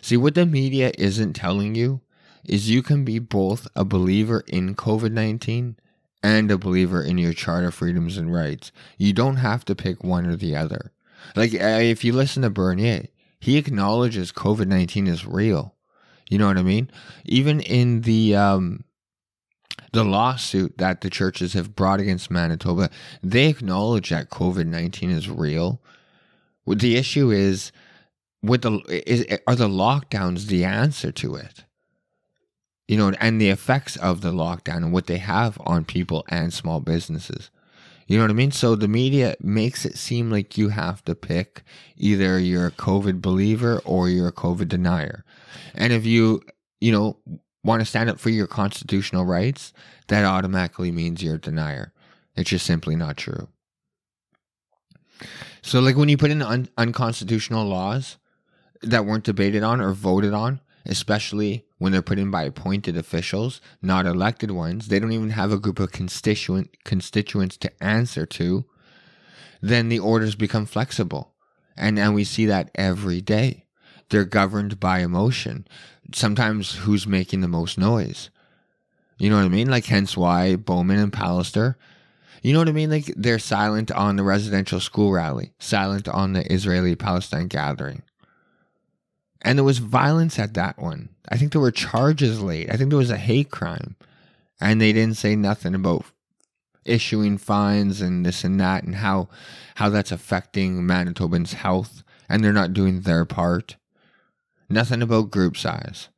See, 0.00 0.16
what 0.16 0.34
the 0.34 0.46
media 0.46 0.92
isn't 0.96 1.34
telling 1.34 1.74
you 1.74 2.00
is 2.44 2.70
you 2.70 2.82
can 2.82 3.04
be 3.04 3.18
both 3.18 3.66
a 3.74 3.84
believer 3.84 4.44
in 4.46 4.74
COVID 4.74 5.12
19 5.12 5.76
and 6.22 6.50
a 6.50 6.58
believer 6.58 7.02
in 7.02 7.18
your 7.18 7.32
charter 7.32 7.70
freedoms 7.70 8.16
and 8.16 8.32
rights. 8.32 8.72
You 8.96 9.12
don't 9.12 9.36
have 9.36 9.64
to 9.66 9.74
pick 9.74 10.02
one 10.02 10.26
or 10.26 10.36
the 10.36 10.56
other. 10.56 10.92
Like, 11.34 11.52
if 11.54 12.04
you 12.04 12.12
listen 12.12 12.42
to 12.42 12.50
Bernier, 12.50 13.06
he 13.40 13.56
acknowledges 13.56 14.32
COVID 14.32 14.66
19 14.66 15.06
is 15.06 15.26
real. 15.26 15.74
You 16.28 16.38
know 16.38 16.46
what 16.46 16.58
I 16.58 16.62
mean? 16.62 16.90
Even 17.24 17.60
in 17.60 18.02
the 18.02 18.34
um, 18.34 18.84
the 19.92 20.04
lawsuit 20.04 20.78
that 20.78 21.00
the 21.00 21.10
churches 21.10 21.52
have 21.52 21.76
brought 21.76 22.00
against 22.00 22.30
Manitoba, 22.30 22.90
they 23.22 23.48
acknowledge 23.48 24.10
that 24.10 24.30
COVID 24.30 24.66
nineteen 24.66 25.10
is 25.10 25.30
real. 25.30 25.80
The 26.66 26.96
issue 26.96 27.30
is 27.30 27.70
with 28.42 28.62
the 28.62 28.80
is, 29.06 29.24
are 29.46 29.54
the 29.54 29.68
lockdowns 29.68 30.46
the 30.46 30.64
answer 30.64 31.12
to 31.12 31.36
it? 31.36 31.64
You 32.88 32.96
know, 32.96 33.12
and 33.20 33.40
the 33.40 33.50
effects 33.50 33.96
of 33.96 34.20
the 34.20 34.32
lockdown 34.32 34.78
and 34.78 34.92
what 34.92 35.06
they 35.06 35.18
have 35.18 35.60
on 35.64 35.84
people 35.84 36.24
and 36.28 36.52
small 36.52 36.80
businesses. 36.80 37.50
You 38.06 38.16
know 38.16 38.24
what 38.24 38.30
I 38.30 38.34
mean? 38.34 38.52
So 38.52 38.76
the 38.76 38.88
media 38.88 39.34
makes 39.40 39.84
it 39.84 39.98
seem 39.98 40.30
like 40.30 40.56
you 40.56 40.68
have 40.68 41.04
to 41.04 41.14
pick 41.14 41.64
either 41.96 42.38
you're 42.38 42.68
a 42.68 42.72
COVID 42.72 43.20
believer 43.20 43.80
or 43.84 44.08
you're 44.08 44.28
a 44.28 44.32
COVID 44.32 44.68
denier. 44.68 45.24
And 45.74 45.92
if 45.92 46.06
you, 46.06 46.42
you 46.80 46.92
know, 46.92 47.18
want 47.64 47.80
to 47.80 47.86
stand 47.86 48.08
up 48.08 48.20
for 48.20 48.30
your 48.30 48.46
constitutional 48.46 49.24
rights, 49.24 49.72
that 50.06 50.24
automatically 50.24 50.92
means 50.92 51.22
you're 51.22 51.34
a 51.34 51.40
denier. 51.40 51.92
It's 52.36 52.50
just 52.50 52.64
simply 52.64 52.94
not 52.94 53.16
true. 53.16 53.48
So, 55.62 55.80
like 55.80 55.96
when 55.96 56.08
you 56.08 56.16
put 56.16 56.30
in 56.30 56.42
un- 56.42 56.68
unconstitutional 56.78 57.66
laws 57.66 58.18
that 58.82 59.04
weren't 59.04 59.24
debated 59.24 59.64
on 59.64 59.80
or 59.80 59.92
voted 59.92 60.32
on, 60.32 60.60
especially 60.86 61.66
when 61.78 61.92
they're 61.92 62.02
put 62.02 62.18
in 62.18 62.30
by 62.30 62.44
appointed 62.44 62.96
officials, 62.96 63.60
not 63.82 64.06
elected 64.06 64.50
ones, 64.50 64.88
they 64.88 64.98
don't 64.98 65.12
even 65.12 65.30
have 65.30 65.52
a 65.52 65.58
group 65.58 65.78
of 65.78 65.92
constituent 65.92 66.76
constituents 66.84 67.56
to 67.58 67.82
answer 67.82 68.26
to, 68.26 68.64
then 69.60 69.88
the 69.88 69.98
orders 69.98 70.34
become 70.34 70.66
flexible. 70.66 71.34
And 71.76 71.98
and 71.98 72.14
we 72.14 72.24
see 72.24 72.46
that 72.46 72.70
every 72.74 73.20
day. 73.20 73.64
They're 74.08 74.24
governed 74.24 74.78
by 74.78 75.00
emotion. 75.00 75.66
Sometimes 76.14 76.76
who's 76.76 77.06
making 77.06 77.40
the 77.40 77.48
most 77.48 77.76
noise. 77.76 78.30
You 79.18 79.30
know 79.30 79.36
what 79.36 79.46
I 79.46 79.48
mean? 79.48 79.68
Like 79.68 79.86
hence 79.86 80.16
why 80.16 80.56
Bowman 80.56 80.98
and 80.98 81.12
Pallister, 81.12 81.74
you 82.42 82.52
know 82.52 82.60
what 82.60 82.68
I 82.68 82.72
mean? 82.72 82.90
Like 82.90 83.12
they're 83.16 83.38
silent 83.38 83.90
on 83.90 84.16
the 84.16 84.22
residential 84.22 84.78
school 84.78 85.12
rally, 85.12 85.52
silent 85.58 86.06
on 86.08 86.32
the 86.32 86.50
Israeli 86.52 86.94
Palestine 86.94 87.48
gathering. 87.48 88.02
And 89.46 89.56
there 89.56 89.64
was 89.64 89.78
violence 89.78 90.40
at 90.40 90.54
that 90.54 90.76
one. 90.76 91.10
I 91.28 91.36
think 91.36 91.52
there 91.52 91.60
were 91.60 91.70
charges 91.70 92.42
laid. 92.42 92.68
I 92.68 92.76
think 92.76 92.90
there 92.90 92.98
was 92.98 93.12
a 93.12 93.16
hate 93.16 93.48
crime. 93.48 93.94
And 94.60 94.80
they 94.80 94.92
didn't 94.92 95.18
say 95.18 95.36
nothing 95.36 95.72
about 95.72 96.04
issuing 96.84 97.38
fines 97.38 98.00
and 98.00 98.26
this 98.26 98.42
and 98.42 98.58
that 98.58 98.82
and 98.82 98.96
how 98.96 99.28
how 99.76 99.88
that's 99.88 100.10
affecting 100.10 100.82
Manitobans' 100.82 101.52
health 101.52 102.02
and 102.28 102.42
they're 102.42 102.52
not 102.52 102.72
doing 102.72 103.02
their 103.02 103.24
part. 103.24 103.76
Nothing 104.68 105.00
about 105.00 105.30
group 105.30 105.56
size. 105.56 106.08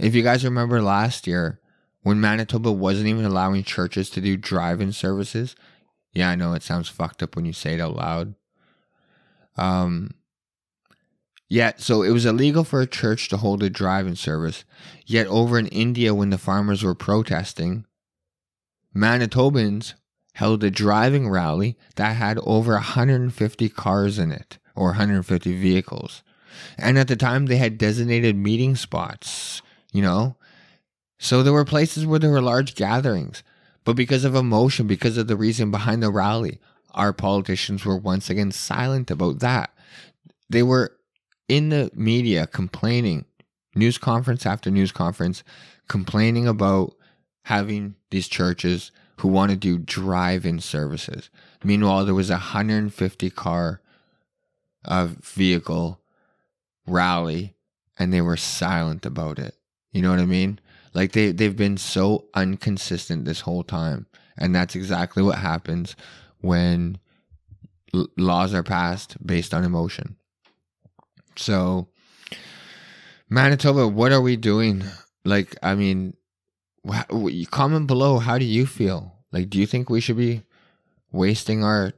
If 0.00 0.14
you 0.16 0.22
guys 0.22 0.44
remember 0.44 0.82
last 0.82 1.28
year 1.28 1.60
when 2.02 2.20
Manitoba 2.20 2.72
wasn't 2.72 3.06
even 3.06 3.24
allowing 3.24 3.62
churches 3.62 4.10
to 4.10 4.20
do 4.20 4.36
drive-in 4.36 4.90
services, 4.90 5.54
yeah, 6.12 6.30
I 6.30 6.34
know 6.34 6.54
it 6.54 6.64
sounds 6.64 6.88
fucked 6.88 7.22
up 7.22 7.36
when 7.36 7.44
you 7.44 7.52
say 7.52 7.74
it 7.74 7.80
out 7.80 7.94
loud. 7.94 8.34
Um 9.56 10.10
Yet, 11.48 11.80
so 11.80 12.02
it 12.02 12.10
was 12.10 12.26
illegal 12.26 12.64
for 12.64 12.80
a 12.80 12.86
church 12.86 13.28
to 13.28 13.36
hold 13.36 13.62
a 13.62 13.70
drive-in 13.70 14.16
service. 14.16 14.64
Yet 15.04 15.26
over 15.28 15.58
in 15.58 15.68
India, 15.68 16.14
when 16.14 16.30
the 16.30 16.38
farmers 16.38 16.82
were 16.82 16.94
protesting, 16.94 17.86
Manitobans 18.94 19.94
held 20.34 20.64
a 20.64 20.70
driving 20.70 21.28
rally 21.28 21.76
that 21.94 22.16
had 22.16 22.38
over 22.42 22.72
150 22.72 23.68
cars 23.68 24.18
in 24.18 24.32
it, 24.32 24.58
or 24.74 24.88
150 24.88 25.58
vehicles. 25.60 26.22
And 26.76 26.98
at 26.98 27.08
the 27.08 27.16
time, 27.16 27.46
they 27.46 27.56
had 27.56 27.78
designated 27.78 28.36
meeting 28.36 28.74
spots, 28.76 29.62
you 29.92 30.02
know? 30.02 30.36
So 31.18 31.42
there 31.42 31.52
were 31.52 31.64
places 31.64 32.04
where 32.06 32.18
there 32.18 32.30
were 32.30 32.42
large 32.42 32.74
gatherings. 32.74 33.42
But 33.84 33.94
because 33.94 34.24
of 34.24 34.34
emotion, 34.34 34.86
because 34.86 35.16
of 35.16 35.28
the 35.28 35.36
reason 35.36 35.70
behind 35.70 36.02
the 36.02 36.10
rally, 36.10 36.58
our 36.92 37.12
politicians 37.12 37.84
were 37.84 37.96
once 37.96 38.28
again 38.28 38.50
silent 38.50 39.10
about 39.10 39.38
that. 39.38 39.70
They 40.50 40.62
were 40.62 40.95
in 41.48 41.68
the 41.68 41.90
media 41.94 42.46
complaining, 42.46 43.24
news 43.74 43.98
conference 43.98 44.46
after 44.46 44.70
news 44.70 44.92
conference, 44.92 45.42
complaining 45.88 46.46
about 46.46 46.94
having 47.44 47.94
these 48.10 48.28
churches 48.28 48.90
who 49.18 49.28
want 49.28 49.50
to 49.50 49.56
do 49.56 49.78
drive-in 49.78 50.60
services. 50.60 51.30
Meanwhile, 51.64 52.04
there 52.04 52.14
was 52.14 52.30
a 52.30 52.34
150 52.34 53.30
car 53.30 53.80
uh, 54.84 55.08
vehicle 55.22 56.00
rally, 56.86 57.54
and 57.98 58.12
they 58.12 58.20
were 58.20 58.36
silent 58.36 59.06
about 59.06 59.38
it. 59.38 59.54
You 59.92 60.02
know 60.02 60.10
what 60.10 60.20
I 60.20 60.26
mean? 60.26 60.60
Like 60.92 61.12
they 61.12 61.32
they've 61.32 61.56
been 61.56 61.76
so 61.76 62.26
inconsistent 62.36 63.24
this 63.24 63.40
whole 63.40 63.62
time, 63.62 64.06
and 64.36 64.54
that's 64.54 64.74
exactly 64.74 65.22
what 65.22 65.38
happens 65.38 65.96
when 66.40 66.98
l- 67.94 68.08
laws 68.16 68.54
are 68.54 68.62
passed 68.62 69.16
based 69.26 69.52
on 69.54 69.64
emotion. 69.64 70.16
So, 71.38 71.88
Manitoba, 73.28 73.88
what 73.88 74.12
are 74.12 74.20
we 74.20 74.36
doing? 74.36 74.84
Like, 75.24 75.56
I 75.62 75.74
mean, 75.74 76.14
wh- 76.88 77.50
comment 77.50 77.86
below. 77.86 78.18
How 78.18 78.38
do 78.38 78.44
you 78.44 78.66
feel? 78.66 79.14
Like, 79.32 79.50
do 79.50 79.58
you 79.58 79.66
think 79.66 79.90
we 79.90 80.00
should 80.00 80.16
be 80.16 80.42
wasting 81.12 81.64
our 81.64 81.92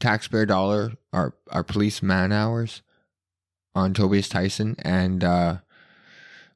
taxpayer 0.00 0.46
dollar, 0.46 0.92
our 1.12 1.34
our 1.50 1.62
police 1.62 2.02
man 2.02 2.32
hours 2.32 2.82
on 3.74 3.94
Tobias 3.94 4.28
Tissen 4.28 4.74
and 4.82 5.22
uh, 5.22 5.58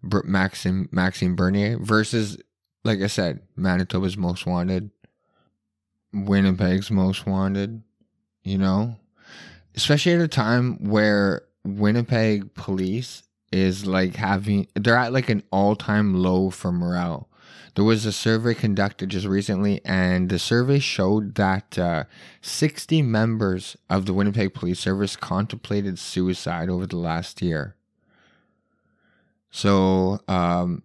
Maxime 0.03 0.89
Maxime 0.91 1.37
Bernier 1.37 1.79
versus, 1.79 2.39
like 2.85 3.01
I 3.01 3.07
said, 3.07 3.41
Manitoba's 3.57 4.17
most 4.17 4.47
wanted, 4.47 4.91
Winnipeg's 6.13 6.91
most 6.91 7.27
wanted. 7.27 7.83
You 8.43 8.59
know, 8.59 8.97
especially 9.77 10.15
at 10.15 10.21
a 10.21 10.29
time 10.29 10.89
where 10.89 11.43
Winnipeg 11.65 12.55
police 12.55 13.23
is 13.53 13.87
like 13.87 14.17
having 14.17 14.69
they're 14.75 14.97
at 14.97 15.13
like 15.13 15.29
an 15.29 15.43
all-time 15.51 16.15
low 16.15 16.51
for 16.51 16.73
morale. 16.73 17.29
There 17.75 17.85
was 17.85 18.05
a 18.05 18.13
survey 18.13 18.55
conducted 18.55 19.11
just 19.11 19.27
recently, 19.27 19.81
and 19.85 20.29
the 20.29 20.39
survey 20.39 20.81
showed 20.81 21.37
that 21.37 21.79
uh, 21.79 22.05
60 22.43 23.01
members 23.03 23.77
of 23.89 24.07
the 24.07 24.13
Winnipeg 24.13 24.55
Police 24.55 24.81
Service 24.81 25.15
contemplated 25.15 25.99
suicide 25.99 26.69
over 26.69 26.87
the 26.87 26.97
last 26.97 27.41
year. 27.41 27.77
So, 29.51 30.21
um, 30.27 30.83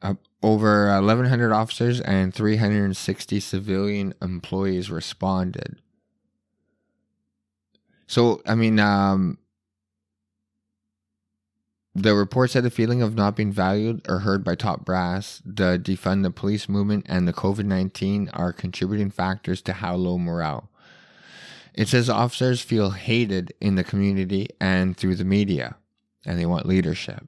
uh, 0.00 0.14
over 0.42 0.88
1,100 1.00 1.52
officers 1.52 2.00
and 2.00 2.34
360 2.34 3.38
civilian 3.40 4.14
employees 4.20 4.90
responded. 4.90 5.80
So 8.12 8.42
I 8.44 8.54
mean, 8.54 8.78
um, 8.78 9.38
the 11.94 12.14
report 12.14 12.50
said 12.50 12.62
the 12.62 12.68
feeling 12.68 13.00
of 13.00 13.14
not 13.14 13.36
being 13.36 13.50
valued 13.50 14.02
or 14.06 14.18
heard 14.18 14.44
by 14.44 14.54
top 14.54 14.84
brass, 14.84 15.40
the 15.46 15.80
defund 15.82 16.22
the 16.22 16.30
police 16.30 16.68
movement, 16.68 17.06
and 17.08 17.26
the 17.26 17.32
COVID 17.32 17.64
19 17.64 18.28
are 18.34 18.52
contributing 18.52 19.08
factors 19.08 19.62
to 19.62 19.72
how 19.72 19.94
low 19.94 20.18
morale. 20.18 20.68
It 21.72 21.88
says 21.88 22.10
officers 22.10 22.60
feel 22.60 22.90
hated 22.90 23.54
in 23.62 23.76
the 23.76 23.84
community 23.84 24.50
and 24.60 24.94
through 24.94 25.14
the 25.14 25.24
media, 25.24 25.76
and 26.26 26.38
they 26.38 26.44
want 26.44 26.66
leadership. 26.66 27.26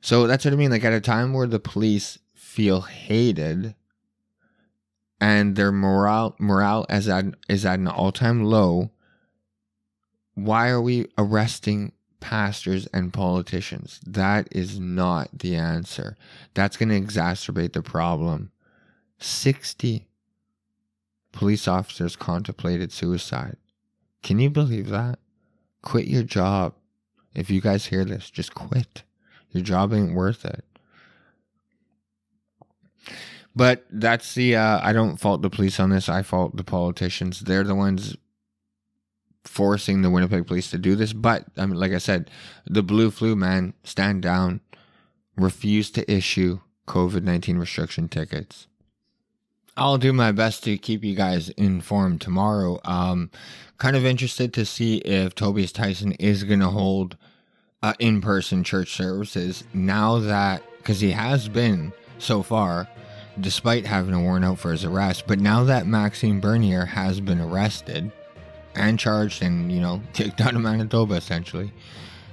So 0.00 0.26
that's 0.26 0.44
what 0.44 0.52
I 0.52 0.56
mean. 0.56 0.72
Like 0.72 0.82
at 0.82 0.92
a 0.92 1.00
time 1.00 1.32
where 1.32 1.46
the 1.46 1.60
police 1.60 2.18
feel 2.34 2.80
hated 2.80 3.76
and 5.20 5.54
their 5.54 5.70
morale 5.70 6.34
morale 6.40 6.86
is 6.90 7.08
at 7.08 7.26
is 7.48 7.64
at 7.64 7.78
an 7.78 7.86
all 7.86 8.10
time 8.10 8.42
low, 8.42 8.90
why 10.34 10.68
are 10.68 10.80
we 10.80 11.06
arresting 11.18 11.92
pastors 12.20 12.86
and 12.88 13.12
politicians? 13.12 14.00
That 14.06 14.48
is 14.52 14.78
not 14.78 15.30
the 15.32 15.56
answer. 15.56 16.16
That's 16.54 16.76
going 16.76 16.90
to 16.90 17.00
exacerbate 17.00 17.72
the 17.72 17.82
problem. 17.82 18.50
60 19.18 20.06
police 21.32 21.68
officers 21.68 22.16
contemplated 22.16 22.92
suicide. 22.92 23.56
Can 24.22 24.38
you 24.38 24.50
believe 24.50 24.88
that? 24.88 25.18
Quit 25.82 26.06
your 26.06 26.22
job. 26.22 26.74
If 27.34 27.50
you 27.50 27.60
guys 27.60 27.86
hear 27.86 28.04
this, 28.04 28.30
just 28.30 28.54
quit. 28.54 29.02
Your 29.50 29.62
job 29.62 29.92
ain't 29.92 30.14
worth 30.14 30.44
it. 30.44 30.64
But 33.54 33.84
that's 33.90 34.34
the, 34.34 34.56
uh, 34.56 34.80
I 34.82 34.92
don't 34.92 35.16
fault 35.16 35.42
the 35.42 35.50
police 35.50 35.80
on 35.80 35.90
this. 35.90 36.08
I 36.08 36.22
fault 36.22 36.56
the 36.56 36.64
politicians. 36.64 37.40
They're 37.40 37.64
the 37.64 37.74
ones 37.74 38.16
forcing 39.44 40.02
the 40.02 40.10
Winnipeg 40.10 40.46
police 40.46 40.70
to 40.70 40.78
do 40.78 40.94
this. 40.94 41.12
But, 41.12 41.44
I 41.56 41.66
mean, 41.66 41.78
like 41.78 41.92
I 41.92 41.98
said, 41.98 42.30
the 42.66 42.82
blue 42.82 43.10
flu, 43.10 43.36
man, 43.36 43.74
stand 43.84 44.22
down, 44.22 44.60
refuse 45.36 45.90
to 45.92 46.10
issue 46.10 46.60
COVID 46.86 47.22
19 47.22 47.58
restriction 47.58 48.08
tickets. 48.08 48.66
I'll 49.76 49.98
do 49.98 50.12
my 50.12 50.32
best 50.32 50.64
to 50.64 50.76
keep 50.76 51.04
you 51.04 51.14
guys 51.14 51.48
informed 51.50 52.20
tomorrow. 52.20 52.80
Um, 52.84 53.30
kind 53.78 53.96
of 53.96 54.04
interested 54.04 54.52
to 54.54 54.66
see 54.66 54.98
if 54.98 55.34
Tobias 55.34 55.72
Tissen 55.72 56.14
is 56.18 56.44
going 56.44 56.60
to 56.60 56.68
hold 56.68 57.16
uh, 57.82 57.94
in 57.98 58.20
person 58.20 58.62
church 58.62 58.92
services 58.92 59.64
now 59.72 60.18
that, 60.18 60.62
because 60.78 61.00
he 61.00 61.12
has 61.12 61.48
been 61.48 61.92
so 62.18 62.42
far, 62.42 62.88
despite 63.38 63.86
having 63.86 64.12
a 64.12 64.20
warrant 64.20 64.44
out 64.44 64.58
for 64.58 64.72
his 64.72 64.84
arrest. 64.84 65.24
But 65.26 65.38
now 65.38 65.64
that 65.64 65.86
Maxime 65.86 66.40
Bernier 66.40 66.84
has 66.84 67.20
been 67.20 67.40
arrested 67.40 68.12
and 68.74 68.98
charged 68.98 69.42
and, 69.42 69.70
you 69.72 69.80
know, 69.80 70.00
kicked 70.12 70.40
out 70.40 70.54
of 70.54 70.60
Manitoba 70.60 71.14
essentially, 71.14 71.72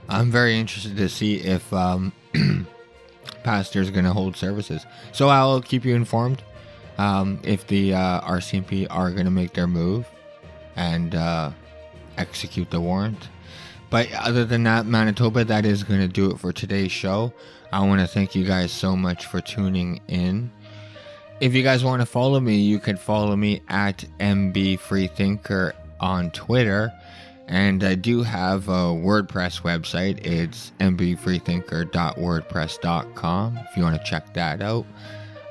I'm 0.10 0.32
very 0.32 0.58
interested 0.58 0.96
to 0.98 1.10
see 1.10 1.36
if 1.36 1.72
um, 1.74 2.14
Pastor 3.44 3.82
is 3.82 3.92
going 3.92 4.06
to 4.06 4.14
hold 4.14 4.36
services. 4.36 4.86
So 5.12 5.30
I'll 5.30 5.62
keep 5.62 5.84
you 5.84 5.96
informed 5.96 6.44
um, 6.98 7.40
if 7.44 7.68
the 7.68 7.94
uh, 7.94 8.22
RCMP 8.22 8.88
are 8.90 9.12
going 9.12 9.26
to 9.26 9.32
make 9.32 9.54
their 9.54 9.68
move 9.68 10.08
and 10.76 11.14
uh, 11.16 11.52
execute 12.18 12.70
the 12.72 12.80
warrant. 12.80 13.30
But 13.90 14.12
other 14.14 14.46
than 14.46 14.64
that, 14.64 14.86
Manitoba, 14.86 15.46
that 15.46 15.66
is 15.66 15.84
going 15.84 16.02
to 16.02 16.08
do 16.08 16.32
it 16.32 16.40
for 16.40 16.52
today's 16.52 16.92
show. 16.92 17.34
I 17.72 17.86
want 17.86 18.02
to 18.02 18.08
thank 18.08 18.36
you 18.36 18.44
guys 18.44 18.72
so 18.72 18.96
much 18.96 19.26
for 19.26 19.42
tuning 19.42 20.02
in. 20.08 20.52
If 21.40 21.54
you 21.54 21.64
guys 21.64 21.84
want 21.84 22.02
to 22.02 22.06
follow 22.06 22.40
me, 22.40 22.58
you 22.58 22.80
can 22.80 22.98
follow 22.98 23.36
me 23.36 23.62
at 23.70 24.04
MB 24.20 24.80
Freethinker 24.80 25.74
on 26.00 26.32
Twitter. 26.32 26.92
And 27.48 27.84
I 27.84 27.96
do 27.96 28.24
have 28.24 28.68
a 28.68 28.94
WordPress 28.94 29.62
website. 29.62 30.26
It's 30.26 30.74
mbfreethinker.wordpress.com 30.80 33.58
if 33.58 33.78
you 33.78 33.84
want 33.84 33.98
to 33.98 34.10
check 34.10 34.34
that 34.34 34.62
out. 34.62 34.86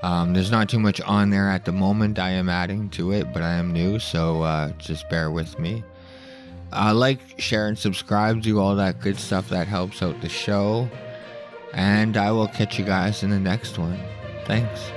Um, 0.03 0.35
there's 0.35 0.51
not 0.51 0.69
too 0.69 0.79
much 0.79 1.01
on 1.01 1.31
there 1.31 1.49
at 1.51 1.65
the 1.65 1.73
moment. 1.73 2.19
I 2.19 2.29
am 2.31 2.51
adding 2.51 2.91
to 2.91 3.13
it, 3.13 3.33
but 3.33 3.43
I 3.43 3.55
am 3.55 3.73
new, 3.73 3.99
so 3.99 4.43
uh, 4.43 4.73
just 4.73 5.09
bear 5.09 5.31
with 5.31 5.59
me. 5.59 5.83
Uh, 6.73 6.93
like, 6.95 7.19
share, 7.39 7.69
and 7.69 7.79
subscribe. 7.79 8.43
Do 8.43 8.61
all 8.61 8.77
that 8.77 9.01
good 9.01 9.19
stuff 9.19 9.49
that 9.49 9.67
helps 9.67 10.03
out 10.03 10.21
the 10.21 10.29
show. 10.29 10.91
And 11.73 12.17
I 12.17 12.31
will 12.31 12.49
catch 12.49 12.79
you 12.79 12.85
guys 12.85 13.23
in 13.23 13.31
the 13.31 13.41
next 13.41 13.79
one. 13.79 13.99
Thanks. 14.45 14.91